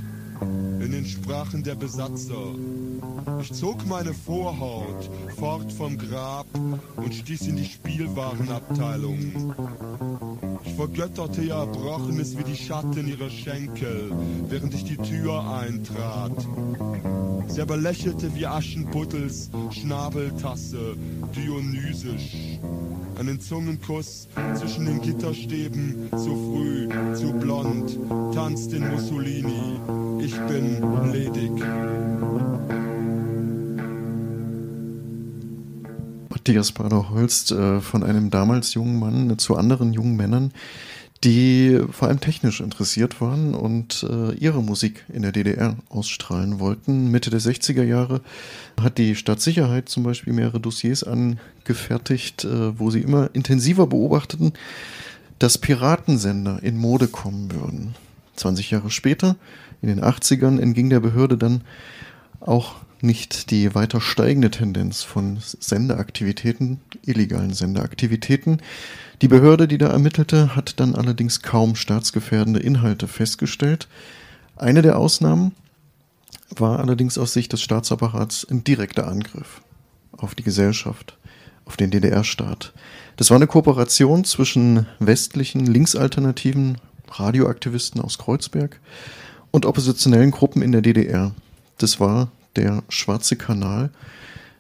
[0.81, 2.55] in den Sprachen der Besatzer.
[3.41, 6.47] Ich zog meine Vorhaut fort vom Grab
[6.97, 9.55] und stieß in die Spielwarenabteilung.
[10.65, 14.13] Ich vergötterte ihr Erbrochenes wie die Schatten ihrer Schenkel,
[14.49, 16.47] während ich die Tür eintrat.
[17.49, 20.97] Sie aber lächelte wie Aschenputtels Schnabeltasse,
[21.35, 22.59] dionysisch.
[23.19, 27.99] Einen Zungenkuss zwischen den Gitterstäben, zu früh, zu blond,
[28.35, 29.81] tanzt in Mussolini.
[30.21, 31.53] Ich bin ledig.
[36.47, 40.53] Matthias Bader-Holst äh, von einem damals jungen Mann zu anderen jungen Männern,
[41.25, 47.11] die vor allem technisch interessiert waren und äh, ihre Musik in der DDR ausstrahlen wollten.
[47.11, 48.21] Mitte der 60er Jahre
[48.81, 54.53] hat die Staatssicherheit zum Beispiel mehrere Dossiers angefertigt, äh, wo sie immer intensiver beobachteten,
[55.41, 57.97] dass Piratensender in Mode kommen würden.
[58.37, 59.35] 20 Jahre später,
[59.83, 61.63] in den 80ern, entging der Behörde dann
[62.39, 68.63] auch nicht die weiter steigende Tendenz von Sendeaktivitäten, illegalen Sendeaktivitäten.
[69.23, 73.89] Die Behörde, die da ermittelte, hat dann allerdings kaum staatsgefährdende Inhalte festgestellt.
[74.57, 75.53] Eine der Ausnahmen
[76.51, 79.63] war allerdings aus Sicht des Staatsapparats ein direkter Angriff
[80.13, 81.19] auf die Gesellschaft,
[81.65, 82.73] auf den DDR-Staat.
[83.17, 86.79] Das war eine Kooperation zwischen westlichen linksalternativen
[87.11, 88.81] Radioaktivisten aus Kreuzberg
[89.51, 91.33] und oppositionellen Gruppen in der DDR.
[91.79, 93.91] Das war der Schwarze Kanal,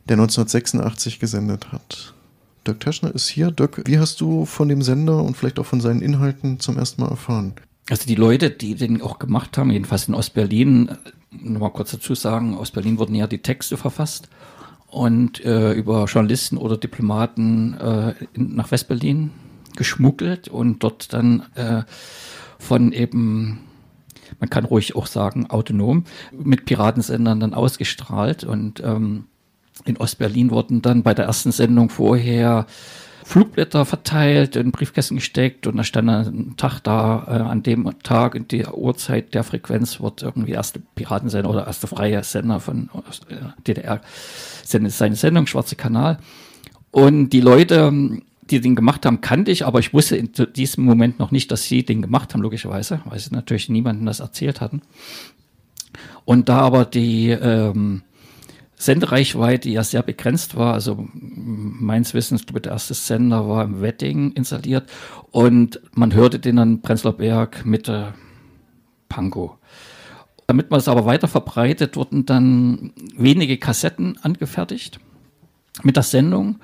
[0.08, 2.14] der 1986 gesendet hat.
[2.66, 3.50] Dirk Teschner ist hier.
[3.50, 7.02] Dirk, wie hast du von dem Sender und vielleicht auch von seinen Inhalten zum ersten
[7.02, 7.54] Mal erfahren?
[7.88, 10.90] Also die Leute, die den auch gemacht haben, jedenfalls in Ostberlin,
[11.30, 14.28] nochmal kurz dazu sagen, aus Berlin wurden ja die Texte verfasst
[14.88, 19.30] und äh, über Journalisten oder Diplomaten äh, in, nach Westberlin
[19.76, 21.82] geschmuggelt und dort dann äh,
[22.58, 23.60] von eben
[24.38, 28.44] man kann ruhig auch sagen, autonom, mit Piratensendern dann ausgestrahlt.
[28.44, 29.24] Und ähm,
[29.84, 32.66] in Ostberlin wurden dann bei der ersten Sendung vorher
[33.26, 38.36] Flugblätter verteilt, in Briefkästen gesteckt und da stand ein Tag da, äh, an dem Tag,
[38.36, 42.88] in der Uhrzeit der Frequenz wird irgendwie erste Piratensender oder erste freie Sender von
[43.28, 43.34] äh,
[43.66, 44.00] DDR
[44.62, 46.18] sendet seine Sendung, Schwarze Kanal.
[46.92, 47.92] Und die Leute
[48.50, 51.64] die den gemacht haben, kannte ich, aber ich wusste in diesem Moment noch nicht, dass
[51.64, 54.82] sie den gemacht haben, logischerweise, weil sie natürlich niemandem das erzählt hatten.
[56.24, 58.02] Und da aber die ähm,
[58.76, 63.80] Sendereichweite ja sehr begrenzt war, also meines Wissens, ich glaube, der erste Sender war im
[63.80, 64.90] Wedding installiert
[65.30, 68.14] und man hörte den dann Prenzlauer Berg, Mitte,
[69.08, 69.52] Pankow.
[70.46, 75.00] Damit man es aber weiter verbreitet, wurden dann wenige Kassetten angefertigt
[75.82, 76.56] mit der Sendung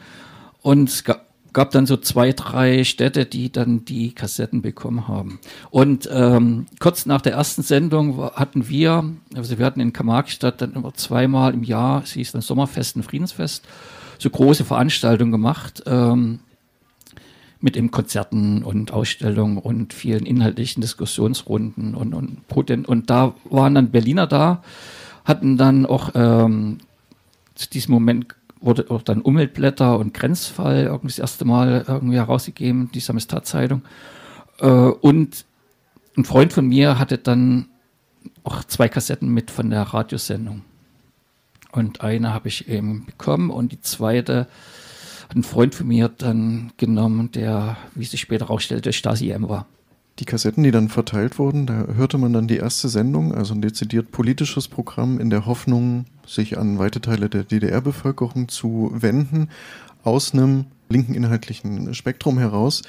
[0.61, 1.05] und es
[1.52, 5.38] gab dann so zwei, drei Städte, die dann die Kassetten bekommen haben.
[5.70, 10.74] Und ähm, kurz nach der ersten Sendung hatten wir, also wir hatten in Kamarkstadt dann
[10.74, 13.64] immer zweimal im Jahr, es hieß dann Sommerfest und Friedensfest,
[14.18, 15.82] so große Veranstaltungen gemacht.
[15.86, 16.40] Ähm,
[17.62, 23.92] mit eben Konzerten und Ausstellungen und vielen inhaltlichen Diskussionsrunden und, und, und da waren dann
[23.92, 24.62] Berliner da,
[25.24, 26.78] hatten dann auch ähm,
[27.54, 32.90] zu diesem Moment wurde auch dann Umweltblätter und Grenzfall irgendwie das erste Mal irgendwie herausgegeben,
[32.92, 33.83] die Samizdat-Zeitung.
[34.61, 35.44] Äh, und
[36.16, 37.68] ein Freund von mir hatte dann
[38.44, 40.62] auch zwei Kassetten mit von der Radiosendung.
[41.72, 44.46] Und eine habe ich eben bekommen und die zweite
[45.29, 49.66] hat ein Freund von mir dann genommen, der, wie sich später herausstellte, Stasi-M war.
[50.18, 53.62] Die Kassetten, die dann verteilt wurden, da hörte man dann die erste Sendung, also ein
[53.62, 59.48] dezidiert politisches Programm in der Hoffnung, sich an weite Teile der DDR-Bevölkerung zu wenden,
[60.04, 62.82] aus einem linken inhaltlichen Spektrum heraus.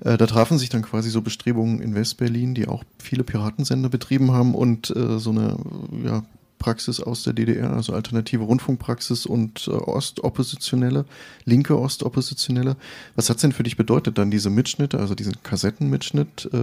[0.00, 4.32] Äh, da trafen sich dann quasi so Bestrebungen in Westberlin, die auch viele Piratensender betrieben
[4.32, 5.56] haben und äh, so eine
[6.04, 6.22] ja,
[6.58, 11.04] Praxis aus der DDR, also alternative Rundfunkpraxis und äh, Ostoppositionelle,
[11.44, 12.76] linke Ostoppositionelle.
[13.16, 16.58] Was hat es denn für dich bedeutet, dann diese Mitschnitte, also diesen Kassettenmitschnitt, äh,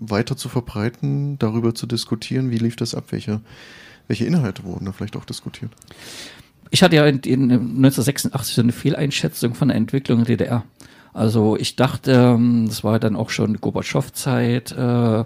[0.00, 2.50] weiter zu verbreiten, darüber zu diskutieren?
[2.50, 3.04] Wie lief das ab?
[3.10, 3.40] Welche,
[4.08, 5.70] welche Inhalte wurden da vielleicht auch diskutiert?
[6.70, 10.64] Ich hatte ja in, in 1986 so eine Fehleinschätzung von der Entwicklung der DDR.
[11.16, 15.24] Also ich dachte, ähm, das war dann auch schon Gorbatschow-Zeit, äh,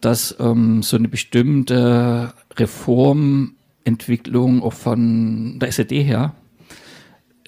[0.00, 6.34] dass ähm, so eine bestimmte Reformentwicklung auch von der SED her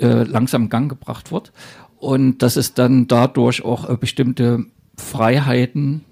[0.01, 1.53] äh, langsam in Gang gebracht wird.
[1.99, 6.05] Und dass es dann dadurch auch äh, bestimmte Freiheiten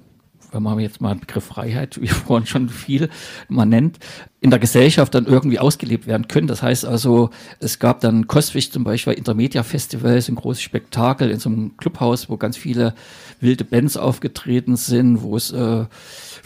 [0.57, 3.11] wenn man jetzt mal den Begriff Freiheit, wie vorhin schon viel
[3.49, 3.99] man nennt,
[4.41, 6.47] in der Gesellschaft dann irgendwie ausgelebt werden können.
[6.47, 7.31] Das heißt also,
[7.61, 11.77] es gab dann Koswig zum Beispiel, Intermedia Festival, so ein großes Spektakel in so einem
[11.77, 12.95] Clubhaus, wo ganz viele
[13.41, 15.85] wilde Bands aufgetreten sind, wo es äh,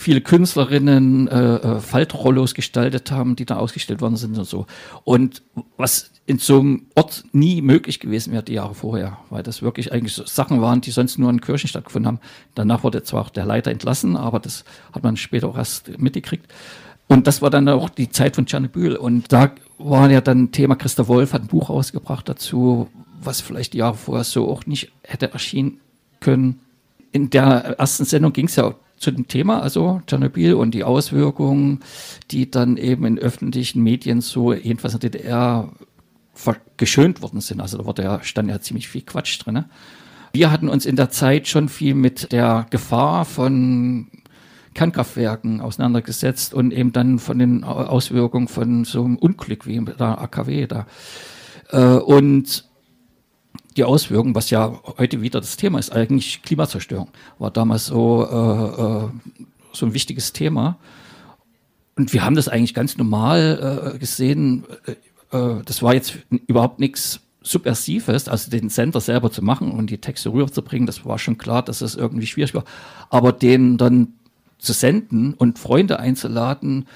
[0.01, 4.67] viele Künstlerinnen äh, äh, Faltrollos gestaltet haben, die da ausgestellt worden sind und so.
[5.05, 5.43] Und
[5.77, 9.93] was in so einem Ort nie möglich gewesen wäre die Jahre vorher, weil das wirklich
[9.93, 12.21] eigentlich so Sachen waren, die sonst nur in Kirchen stattgefunden haben.
[12.55, 16.47] Danach wurde zwar auch der Leiter entlassen, aber das hat man später auch erst mitgekriegt.
[17.07, 18.97] Und das war dann auch die Zeit von Tschernobyl.
[18.97, 22.89] Und da war ja dann Thema, Christa Wolf hat ein Buch rausgebracht dazu,
[23.23, 25.81] was vielleicht die Jahre vorher so auch nicht hätte erschienen
[26.21, 26.61] können.
[27.13, 31.81] In der ersten Sendung ging es ja zu dem Thema, also Tschernobyl und die Auswirkungen,
[32.31, 35.73] die dann eben in öffentlichen Medien so, jedenfalls in der DDR,
[36.77, 37.61] geschönt worden sind.
[37.61, 39.65] Also da wurde ja, stand ja ziemlich viel Quatsch drin.
[40.33, 44.07] Wir hatten uns in der Zeit schon viel mit der Gefahr von
[44.75, 50.67] Kernkraftwerken auseinandergesetzt und eben dann von den Auswirkungen von so einem Unglück wie der AKW
[50.67, 50.87] da.
[51.71, 52.70] Äh, und
[53.77, 57.09] die Auswirkungen, was ja heute wieder das Thema ist, eigentlich Klimazerstörung,
[57.39, 59.09] war damals so, äh, äh,
[59.73, 60.79] so ein wichtiges Thema.
[61.97, 64.65] Und wir haben das eigentlich ganz normal äh, gesehen.
[64.87, 69.89] Äh, äh, das war jetzt überhaupt nichts Subversives, also den Sender selber zu machen und
[69.89, 72.65] die Texte rüberzubringen, das war schon klar, dass es das irgendwie schwierig war.
[73.09, 74.15] Aber den dann
[74.59, 76.87] zu senden und Freunde einzuladen,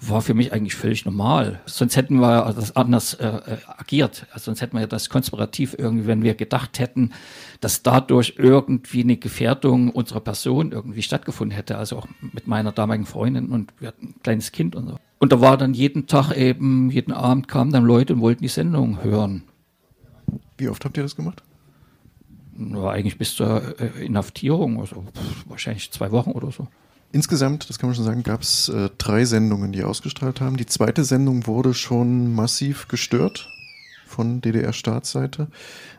[0.00, 1.60] war für mich eigentlich völlig normal.
[1.66, 4.26] Sonst hätten wir das anders äh, äh, agiert.
[4.30, 7.12] Also sonst hätten wir ja das konspirativ irgendwie, wenn wir gedacht hätten,
[7.60, 11.78] dass dadurch irgendwie eine Gefährdung unserer Person irgendwie stattgefunden hätte.
[11.78, 14.96] Also auch mit meiner damaligen Freundin und wir hatten ein kleines Kind und so.
[15.18, 18.48] Und da war dann jeden Tag eben, jeden Abend kamen dann Leute und wollten die
[18.48, 19.42] Sendung hören.
[20.56, 21.42] Wie oft habt ihr das gemacht?
[22.56, 25.04] War eigentlich bis zur äh, Inhaftierung, also
[25.46, 26.68] wahrscheinlich zwei Wochen oder so.
[27.10, 30.58] Insgesamt, das kann man schon sagen, gab es äh, drei Sendungen, die ausgestrahlt haben.
[30.58, 33.48] Die zweite Sendung wurde schon massiv gestört
[34.06, 35.48] von DDR-Staatsseite.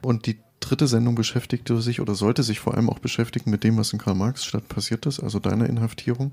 [0.04, 3.78] Und die dritte Sendung beschäftigte sich oder sollte sich vor allem auch beschäftigen mit dem,
[3.78, 6.32] was in Karl-Marx-Stadt passiert ist, also deiner Inhaftierung.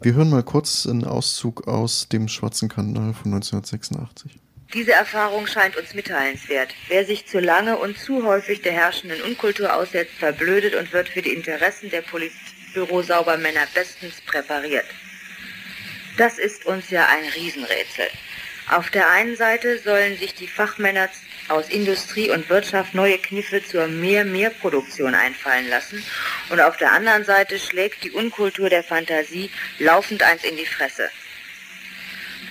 [0.00, 4.38] Wir hören mal kurz einen Auszug aus dem Schwarzen Kanal von 1986.
[4.72, 6.70] Diese Erfahrung scheint uns mitteilenswert.
[6.88, 11.22] Wer sich zu lange und zu häufig der herrschenden Unkultur aussetzt, verblödet und wird für
[11.22, 14.84] die Interessen der Polizei Bürosaubermänner bestens präpariert.
[16.18, 18.06] Das ist uns ja ein Riesenrätsel.
[18.70, 21.08] Auf der einen Seite sollen sich die Fachmänner
[21.48, 26.04] aus Industrie und Wirtschaft neue Kniffe zur Mehr-Mehr-Produktion einfallen lassen
[26.50, 31.08] und auf der anderen Seite schlägt die Unkultur der Fantasie laufend eins in die Fresse.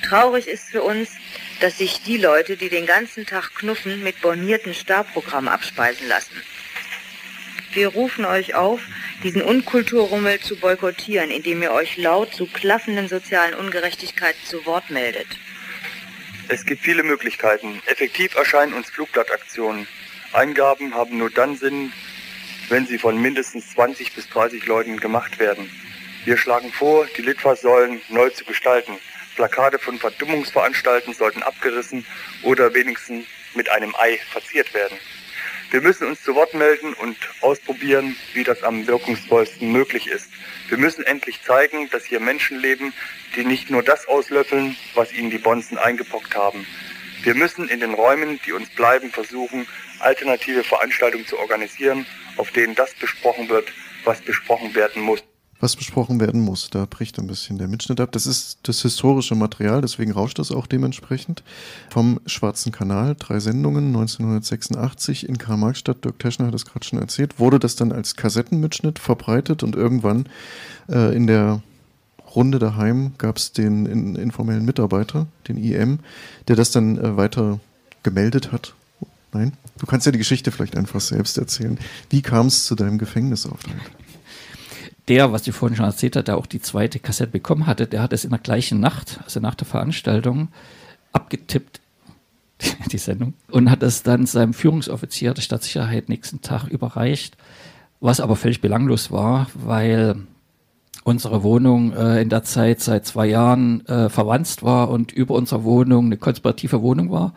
[0.01, 1.11] Traurig ist für uns,
[1.59, 6.41] dass sich die Leute, die den ganzen Tag knuffen, mit bornierten Starprogrammen abspeisen lassen.
[7.75, 8.79] Wir rufen euch auf,
[9.21, 15.27] diesen Unkulturrummel zu boykottieren, indem ihr euch laut zu klaffenden sozialen Ungerechtigkeiten zu Wort meldet.
[16.47, 17.81] Es gibt viele Möglichkeiten.
[17.85, 19.87] Effektiv erscheinen uns Flugblattaktionen.
[20.31, 21.91] Eingaben haben nur dann Sinn,
[22.69, 25.69] wenn sie von mindestens 20 bis 30 Leuten gemacht werden.
[26.23, 28.93] Wir schlagen vor, die Litfaßsäulen neu zu gestalten.
[29.35, 32.05] Plakate von Verdummungsveranstalten sollten abgerissen
[32.41, 34.97] oder wenigstens mit einem Ei verziert werden.
[35.75, 40.29] Wir müssen uns zu Wort melden und ausprobieren, wie das am wirkungsvollsten möglich ist.
[40.69, 42.93] Wir müssen endlich zeigen, dass hier Menschen leben,
[43.35, 46.65] die nicht nur das auslöffeln, was ihnen die Bonzen eingepockt haben.
[47.23, 49.67] Wir müssen in den Räumen, die uns bleiben, versuchen,
[49.99, 52.05] alternative Veranstaltungen zu organisieren,
[52.37, 53.67] auf denen das besprochen wird,
[54.05, 55.25] was besprochen werden muss
[55.59, 56.69] was besprochen werden muss.
[56.69, 58.11] Da bricht ein bisschen der Mitschnitt ab.
[58.11, 61.43] Das ist das historische Material, deswegen rauscht das auch dementsprechend.
[61.89, 66.03] Vom Schwarzen Kanal, drei Sendungen, 1986 in Karl-Marx-Stadt.
[66.03, 67.39] Dirk Teschner hat das gerade schon erzählt.
[67.39, 70.27] Wurde das dann als Kassettenmitschnitt verbreitet und irgendwann
[70.89, 71.61] äh, in der
[72.35, 75.99] Runde daheim gab es den in, informellen Mitarbeiter, den IM,
[76.47, 77.59] der das dann äh, weiter
[78.03, 78.75] gemeldet hat.
[79.31, 79.53] Nein?
[79.79, 81.77] Du kannst ja die Geschichte vielleicht einfach selbst erzählen.
[82.09, 83.91] Wie kam es zu deinem Gefängnisaufenthalt?
[85.07, 88.01] Der, was ich vorhin schon erzählt hatte, der auch die zweite Kassette bekommen hatte, der
[88.01, 90.49] hat es in der gleichen Nacht, also nach der Veranstaltung,
[91.11, 91.79] abgetippt,
[92.91, 97.37] die Sendung, und hat es dann seinem Führungsoffizier der Stadtsicherheit nächsten Tag überreicht,
[97.99, 100.15] was aber völlig belanglos war, weil
[101.03, 105.63] unsere Wohnung äh, in der Zeit seit zwei Jahren äh, verwandt war und über unserer
[105.63, 107.33] Wohnung eine konspirative Wohnung war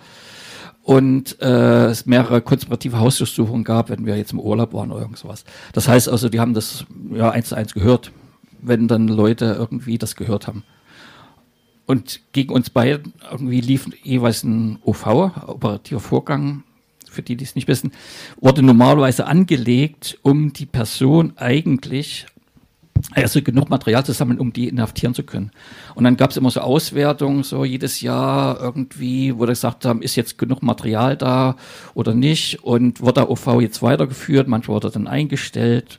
[0.88, 5.44] und äh, es mehrere konspirative Hausdurchsuchungen gab, wenn wir jetzt im Urlaub waren oder irgendwas.
[5.74, 8.10] Das heißt also, die haben das ja eins zu eins gehört,
[8.62, 10.64] wenn dann Leute irgendwie das gehört haben.
[11.84, 15.06] Und gegen uns beiden irgendwie lief jeweils ein OV,
[15.48, 16.64] operativer Vorgang,
[17.06, 17.92] für die, die es nicht wissen,
[18.40, 22.24] wurde normalerweise angelegt, um die Person eigentlich
[23.12, 25.50] also genug Material zu sammeln, um die inhaftieren zu können.
[25.94, 30.02] Und dann gab es immer so Auswertungen, so jedes Jahr irgendwie, wo wir gesagt haben,
[30.02, 31.56] ist jetzt genug Material da
[31.94, 35.98] oder nicht und wird der OV jetzt weitergeführt, manchmal wurde dann eingestellt.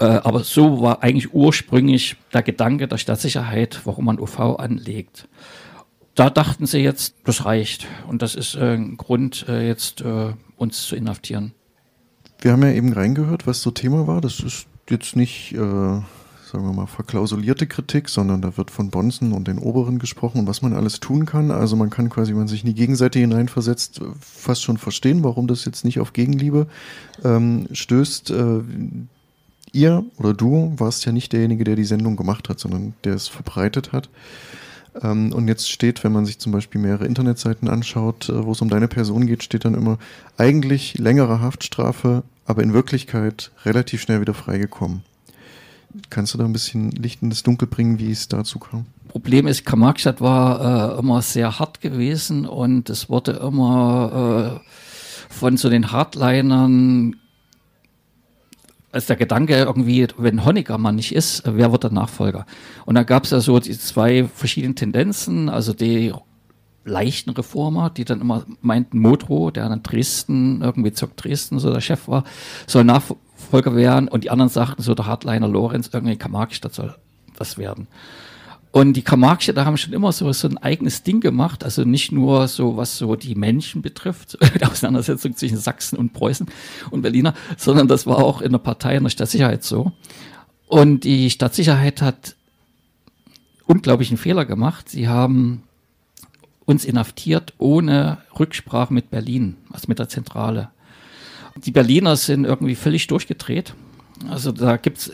[0.00, 5.28] Äh, aber so war eigentlich ursprünglich der Gedanke der Stadtsicherheit, warum man OV anlegt.
[6.14, 7.86] Da dachten sie jetzt, das reicht.
[8.08, 10.02] Und das ist äh, ein Grund, äh, jetzt
[10.56, 11.52] uns zu inhaftieren.
[12.40, 14.22] Wir haben ja eben reingehört, was so Thema war.
[14.22, 15.54] Das ist jetzt nicht
[16.50, 20.46] sagen wir mal, verklausulierte Kritik, sondern da wird von Bonzen und den Oberen gesprochen und
[20.46, 21.50] was man alles tun kann.
[21.50, 25.46] Also man kann quasi, wenn man sich in die Gegenseite hineinversetzt, fast schon verstehen, warum
[25.46, 26.66] das jetzt nicht auf Gegenliebe
[27.24, 28.30] ähm, stößt.
[28.30, 28.60] Äh,
[29.72, 33.28] ihr oder du warst ja nicht derjenige, der die Sendung gemacht hat, sondern der es
[33.28, 34.08] verbreitet hat.
[35.02, 38.60] Ähm, und jetzt steht, wenn man sich zum Beispiel mehrere Internetseiten anschaut, äh, wo es
[38.60, 39.98] um deine Person geht, steht dann immer
[40.36, 45.04] eigentlich längere Haftstrafe, aber in Wirklichkeit relativ schnell wieder freigekommen.
[46.08, 48.86] Kannst du da ein bisschen Licht in das Dunkel bringen, wie es dazu kam?
[49.08, 55.56] Problem ist, Kamakstadt war äh, immer sehr hart gewesen und es wurde immer äh, von
[55.56, 57.16] so den Hardlinern
[58.92, 62.44] als der Gedanke irgendwie, wenn Honecker mal nicht ist, wer wird der Nachfolger?
[62.86, 66.12] Und da gab es ja so die zwei verschiedenen Tendenzen, also die
[66.84, 71.80] leichten Reformer, die dann immer meinten, Modrow, der in Dresden, irgendwie Zirk Dresden so der
[71.80, 72.24] Chef war,
[72.66, 72.84] soll
[73.40, 76.94] Nachfolger werden und die anderen sagten so, der Hardliner Lorenz, irgendwie Kamarkstadt soll
[77.36, 77.88] das werden.
[78.72, 82.46] Und die Kamarkstädter haben schon immer so, so ein eigenes Ding gemacht, also nicht nur
[82.46, 86.46] so, was so die Menschen betrifft, die Auseinandersetzung zwischen Sachsen und Preußen
[86.90, 89.90] und Berliner, sondern das war auch in der Partei, in der Stadtsicherheit so.
[90.68, 92.36] Und die Stadtsicherheit hat
[93.66, 94.88] unglaublichen Fehler gemacht.
[94.88, 95.64] Sie haben
[96.64, 100.70] uns inhaftiert ohne Rücksprache mit Berlin, also mit der Zentrale.
[101.64, 103.74] Die Berliner sind irgendwie völlig durchgedreht.
[104.28, 105.12] Also da gibt es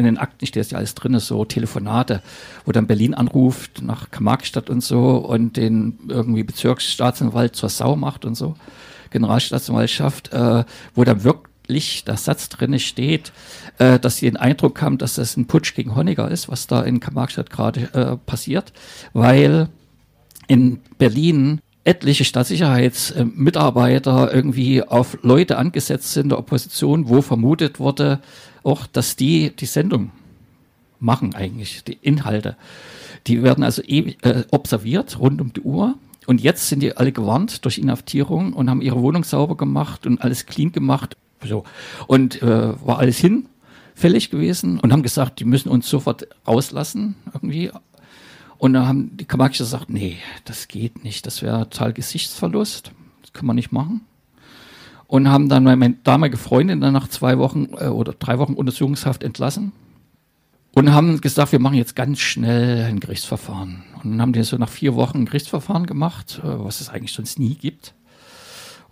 [0.00, 2.22] in den Akten steht ja alles drin, so Telefonate,
[2.64, 8.24] wo dann Berlin anruft nach Markstadt und so und den irgendwie Bezirksstaatsanwalt zur Sau macht
[8.24, 8.54] und so,
[9.10, 10.64] Generalstaatsanwaltschaft, äh,
[10.94, 13.32] wo dann wirklich der Satz drin steht,
[13.78, 16.82] äh, dass sie den Eindruck haben, dass das ein Putsch gegen Honecker ist, was da
[16.82, 18.72] in Markstadt gerade äh, passiert,
[19.12, 19.68] weil
[20.48, 28.20] in Berlin etliche Staatssicherheitsmitarbeiter irgendwie auf Leute angesetzt sind der Opposition, wo vermutet wurde,
[28.62, 30.12] auch, dass die die Sendung
[30.98, 32.56] machen eigentlich, die Inhalte.
[33.26, 35.94] Die werden also ewig, äh, observiert rund um die Uhr.
[36.26, 40.22] Und jetzt sind die alle gewarnt durch Inhaftierung und haben ihre Wohnung sauber gemacht und
[40.22, 41.16] alles clean gemacht.
[41.42, 41.64] So.
[42.06, 47.70] Und äh, war alles hinfällig gewesen und haben gesagt, die müssen uns sofort rauslassen irgendwie
[48.60, 52.92] und dann haben die Kamakis gesagt, nee, das geht nicht, das wäre total Gesichtsverlust,
[53.22, 54.02] das kann man nicht machen.
[55.06, 59.22] Und haben dann meine damalige Freundin dann nach zwei Wochen äh, oder drei Wochen Untersuchungshaft
[59.22, 59.72] entlassen
[60.72, 63.82] und haben gesagt, wir machen jetzt ganz schnell ein Gerichtsverfahren.
[64.04, 67.12] Und dann haben die so nach vier Wochen ein Gerichtsverfahren gemacht, äh, was es eigentlich
[67.14, 67.94] sonst nie gibt.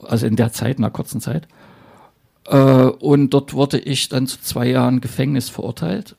[0.02, 1.46] Also in der Zeit, in einer kurzen Zeit.
[2.46, 6.16] Äh, und dort wurde ich dann zu zwei Jahren Gefängnis verurteilt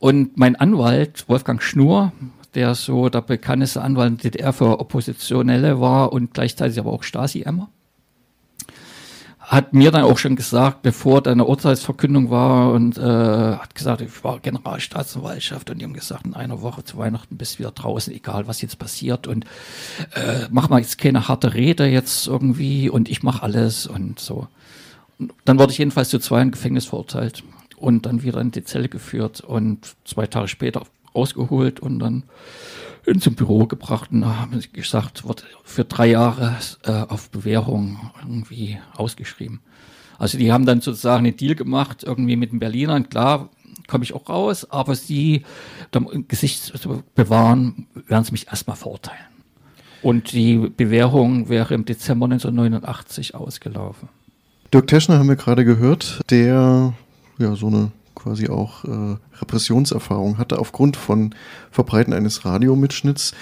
[0.00, 2.12] und mein Anwalt, Wolfgang Schnur,
[2.54, 7.02] der so der bekannteste Anwalt in der DDR für Oppositionelle war und gleichzeitig aber auch
[7.02, 7.68] Stasi-Emmer,
[9.38, 14.24] hat mir dann auch schon gesagt, bevor deine Urteilsverkündung war und äh, hat gesagt, ich
[14.24, 18.14] war Generalstaatsanwaltschaft und die haben gesagt, in einer Woche zu Weihnachten bist du wieder draußen,
[18.14, 19.44] egal was jetzt passiert und
[20.14, 24.48] äh, mach mal jetzt keine harte Rede jetzt irgendwie und ich mach alles und so.
[25.18, 27.44] Und dann wurde ich jedenfalls zu zwei Jahren Gefängnis verurteilt
[27.80, 30.82] und dann wieder in die Zelle geführt und zwei Tage später
[31.14, 32.24] rausgeholt und dann
[33.06, 39.60] ins Büro gebracht und haben gesagt, wird für drei Jahre äh, auf Bewährung irgendwie ausgeschrieben.
[40.18, 43.48] Also die haben dann sozusagen einen Deal gemacht, irgendwie mit den Berlinern, klar,
[43.86, 45.44] komme ich auch raus, aber sie,
[45.94, 49.24] um Gesicht zu bewahren, werden sie mich erstmal verurteilen.
[50.02, 54.08] Und die Bewährung wäre im Dezember 1989 ausgelaufen.
[54.72, 56.94] Dirk Teschner haben wir gerade gehört, der
[57.40, 61.34] ja so eine quasi auch äh, Repressionserfahrung hatte aufgrund von
[61.70, 63.32] Verbreiten eines Radiomitschnitts.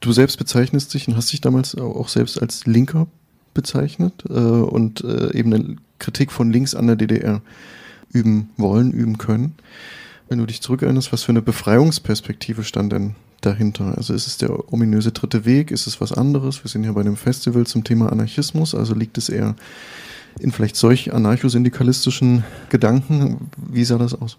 [0.00, 3.06] Du selbst bezeichnest dich und hast dich damals auch selbst als Linker
[3.54, 7.42] bezeichnet äh, und äh, eben eine Kritik von links an der DDR
[8.12, 9.54] üben wollen, üben können.
[10.28, 13.96] Wenn du dich zurückerinnerst, was für eine Befreiungsperspektive stand denn dahinter?
[13.96, 15.70] Also ist es der ominöse dritte Weg?
[15.70, 16.62] Ist es was anderes?
[16.64, 19.56] Wir sind ja bei einem Festival zum Thema Anarchismus, also liegt es eher
[20.38, 23.50] in vielleicht solch anarchosyndikalistischen Gedanken.
[23.56, 24.38] Wie sah das aus?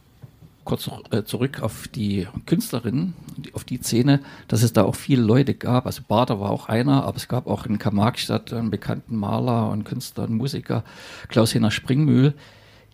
[0.64, 3.16] Kurz äh, zurück auf die Künstlerinnen,
[3.54, 5.88] auf die Szene, dass es da auch viele Leute gab.
[5.88, 9.86] Also Bader war auch einer, aber es gab auch in Karl-Marx-Stadt einen bekannten Maler und
[9.86, 10.84] Künstler und Musiker,
[11.30, 12.36] Klaus-Hener Springmühl,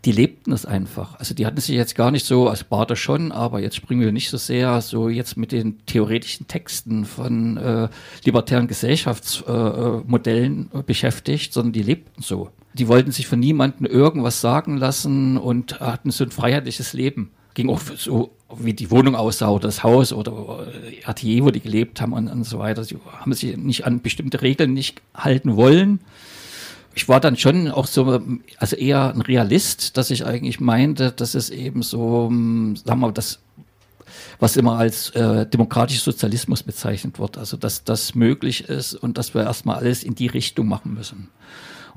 [0.05, 1.19] die lebten es einfach.
[1.19, 4.13] Also die hatten sich jetzt gar nicht so, als Bader schon, aber jetzt springen wir
[4.13, 7.89] nicht so sehr so jetzt mit den theoretischen Texten von äh,
[8.23, 12.49] libertären Gesellschaftsmodellen äh, beschäftigt, sondern die lebten so.
[12.73, 17.31] Die wollten sich von niemandem irgendwas sagen lassen und hatten so ein freiheitliches Leben.
[17.53, 21.59] Ging auch so, wie die Wohnung aussah oder das Haus oder äh, Atelier, wo die
[21.59, 22.83] gelebt haben und, und so weiter.
[22.83, 25.99] Sie haben sich nicht an bestimmte Regeln nicht halten wollen
[26.97, 28.19] ich war dann schon auch so,
[28.57, 33.07] also eher ein Realist, dass ich eigentlich meinte, dass es eben so, hm, sagen wir
[33.07, 33.37] mal, das,
[34.39, 39.35] was immer als äh, demokratischer Sozialismus bezeichnet wird, also dass das möglich ist und dass
[39.35, 41.29] wir erstmal alles in die Richtung machen müssen.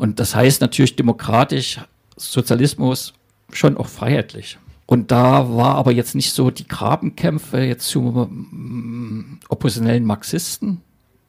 [0.00, 1.78] Und das heißt natürlich demokratisch,
[2.16, 3.12] Sozialismus
[3.52, 4.56] schon auch freiheitlich.
[4.86, 10.80] Und da war aber jetzt nicht so die Grabenkämpfe jetzt zu ähm, oppositionellen Marxisten,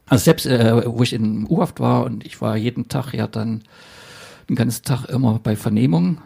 [0.05, 3.61] also selbst, äh, wo ich in U-Haft war und ich war jeden Tag ja dann
[4.47, 6.19] den ganzen Tag immer bei Vernehmungen,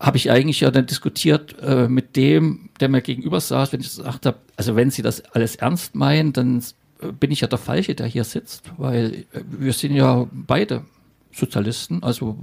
[0.00, 3.88] habe ich eigentlich ja dann diskutiert äh, mit dem, der mir gegenüber saß, wenn ich
[3.88, 6.62] gesagt habe, also wenn Sie das alles ernst meinen, dann
[7.18, 10.84] bin ich ja der Falsche, der hier sitzt, weil äh, wir sind ja beide
[11.32, 12.38] Sozialisten, also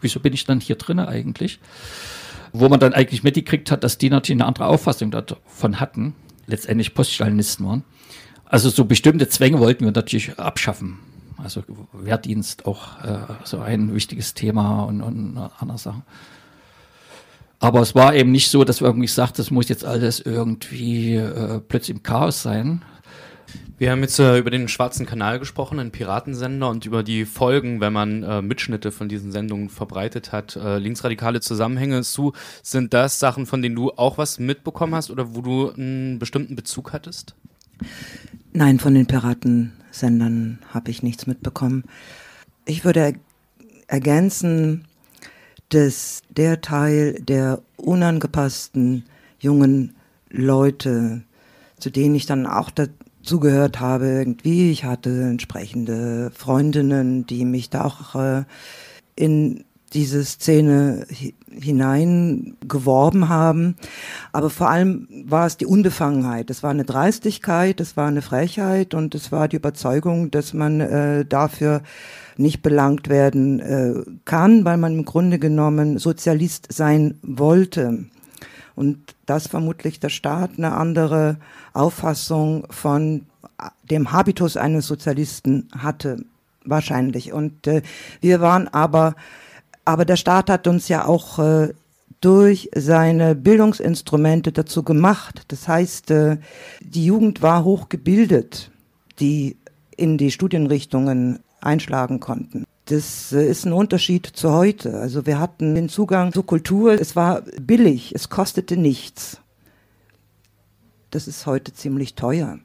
[0.00, 1.60] wieso bin ich dann hier drin eigentlich?
[2.52, 6.14] Wo man dann eigentlich mitgekriegt hat, dass die natürlich eine andere Auffassung davon hatten,
[6.46, 7.84] letztendlich Poststalinisten waren.
[8.44, 10.98] Also so bestimmte Zwänge wollten wir natürlich abschaffen.
[11.36, 16.02] Also Wehrdienst auch äh, so ein wichtiges Thema und, und andere Sachen.
[17.58, 21.16] Aber es war eben nicht so, dass wir irgendwie gesagt, das muss jetzt alles irgendwie
[21.16, 22.82] äh, plötzlich im Chaos sein.
[23.76, 27.80] Wir haben jetzt äh, über den Schwarzen Kanal gesprochen, einen Piratensender, und über die Folgen,
[27.80, 30.56] wenn man äh, Mitschnitte von diesen Sendungen verbreitet hat.
[30.56, 32.32] Äh, linksradikale Zusammenhänge, Sue,
[32.62, 36.54] sind das Sachen, von denen du auch was mitbekommen hast oder wo du einen bestimmten
[36.54, 37.34] Bezug hattest?
[38.52, 41.84] Nein, von den Piratensendern habe ich nichts mitbekommen.
[42.66, 43.14] Ich würde
[43.88, 44.84] ergänzen,
[45.70, 49.04] dass der Teil der unangepassten
[49.40, 49.94] jungen
[50.30, 51.22] Leute,
[51.78, 52.70] zu denen ich dann auch
[53.24, 58.44] dazugehört habe, irgendwie, ich hatte entsprechende Freundinnen, die mich da auch äh,
[59.16, 59.64] in
[59.94, 61.06] diese Szene
[61.50, 63.76] hineingeworben haben.
[64.32, 66.50] Aber vor allem war es die Unbefangenheit.
[66.50, 70.80] Es war eine Dreistigkeit, es war eine Frechheit und es war die Überzeugung, dass man
[70.80, 71.80] äh, dafür
[72.36, 73.94] nicht belangt werden äh,
[74.24, 78.04] kann, weil man im Grunde genommen Sozialist sein wollte.
[78.76, 81.36] Und dass vermutlich der Staat eine andere
[81.72, 83.26] Auffassung von
[83.88, 86.24] dem Habitus eines Sozialisten hatte,
[86.64, 87.32] wahrscheinlich.
[87.32, 87.82] Und äh,
[88.20, 89.14] wir waren aber
[89.84, 91.74] aber der Staat hat uns ja auch äh,
[92.20, 95.42] durch seine Bildungsinstrumente dazu gemacht.
[95.48, 96.38] Das heißt, äh,
[96.80, 98.70] die Jugend war hochgebildet,
[99.20, 99.56] die
[99.96, 102.63] in die Studienrichtungen einschlagen konnten.
[102.86, 104.98] Das äh, ist ein Unterschied zu heute.
[104.98, 109.40] Also wir hatten den Zugang zur Kultur, es war billig, es kostete nichts.
[111.10, 112.58] Das ist heute ziemlich teuer.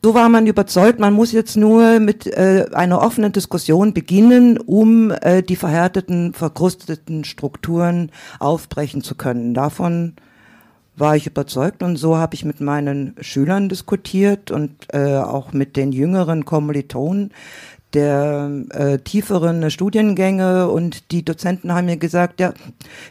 [0.00, 5.10] So war man überzeugt, man muss jetzt nur mit äh, einer offenen Diskussion beginnen, um
[5.10, 9.54] äh, die verhärteten, verkrusteten Strukturen aufbrechen zu können.
[9.54, 10.14] Davon
[10.96, 15.76] war ich überzeugt und so habe ich mit meinen Schülern diskutiert und äh, auch mit
[15.76, 17.32] den jüngeren Kommilitonen,
[17.94, 22.52] der äh, tieferen Studiengänge und die Dozenten haben mir gesagt, ja,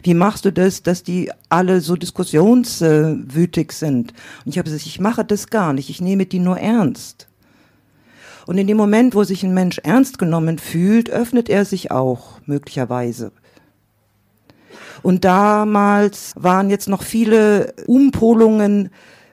[0.02, 4.12] wie machst du das, dass die alle so diskussionswütig sind?
[4.44, 7.26] Und ich habe gesagt, ich mache das gar nicht, ich nehme die nur ernst.
[8.46, 12.40] Und in dem Moment, wo sich ein Mensch ernst genommen fühlt, öffnet er sich auch
[12.46, 13.32] möglicherweise.
[15.02, 18.90] Und damals waren jetzt noch viele Umpolungen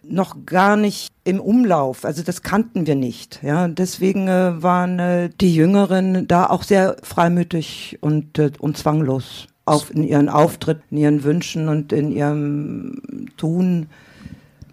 [0.10, 2.06] noch gar nicht im Umlauf.
[2.06, 3.42] Also das kannten wir nicht.
[3.44, 9.48] Ja, deswegen äh, waren äh, die Jüngeren da auch sehr freimütig und, äh, und zwanglos
[9.66, 13.88] auf in ihren Auftritt, in ihren Wünschen und in ihrem Tun,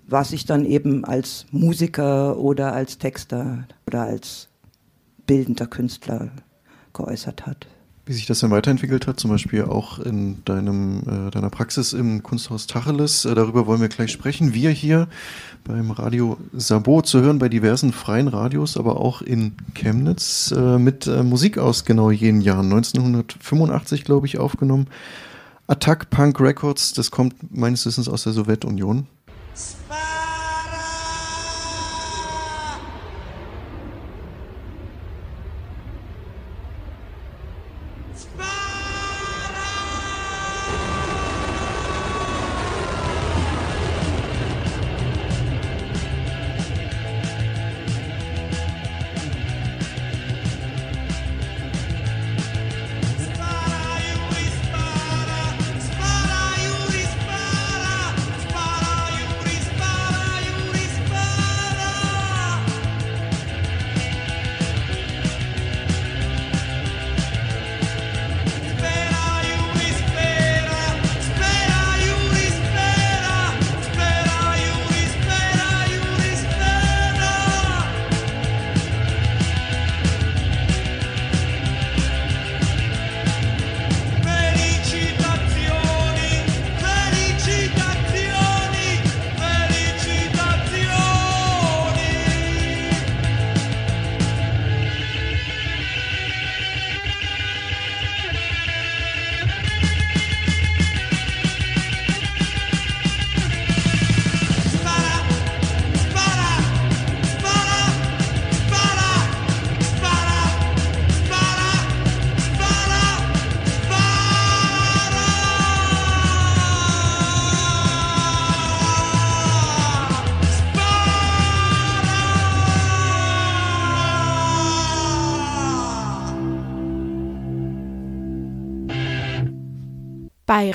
[0.06, 4.48] was sich dann eben als Musiker oder als Texter oder als
[5.26, 6.30] bildender Künstler
[6.92, 7.66] geäußert hat
[8.12, 12.22] wie sich das dann weiterentwickelt hat, zum Beispiel auch in deinem, äh, deiner Praxis im
[12.22, 13.24] Kunsthaus Tacheles.
[13.24, 14.52] Äh, darüber wollen wir gleich sprechen.
[14.52, 15.08] Wir hier
[15.64, 21.06] beim Radio Sabot zu hören bei diversen freien Radios, aber auch in Chemnitz äh, mit
[21.06, 22.66] äh, Musik aus genau jenen Jahren.
[22.66, 24.88] 1985, glaube ich, aufgenommen.
[25.66, 29.06] Attack Punk Records, das kommt meines Wissens aus der Sowjetunion.
[29.88, 30.11] Bei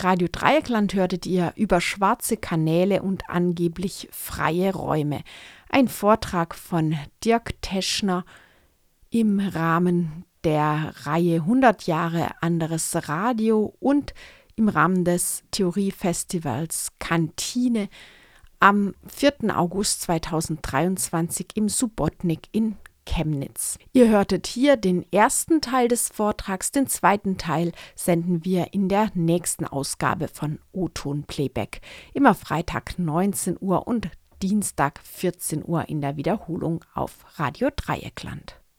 [0.03, 5.21] Radio Dreieckland hörtet ihr über schwarze Kanäle und angeblich freie Räume.
[5.69, 8.25] Ein Vortrag von Dirk Teschner
[9.09, 14.13] im Rahmen der Reihe 100 Jahre anderes Radio und
[14.55, 17.89] im Rahmen des Theoriefestivals Kantine
[18.59, 19.57] am 4.
[19.57, 22.75] August 2023 im Subotnik in
[23.07, 23.79] Chemnitz.
[23.93, 29.09] Ihr hörtet hier den ersten Teil des Vortrags, den zweiten Teil senden wir in der
[29.15, 31.81] nächsten Ausgabe von O-Ton Playback.
[32.13, 34.09] Immer Freitag 19 Uhr und
[34.43, 38.59] Dienstag 14 Uhr in der Wiederholung auf Radio Dreieckland.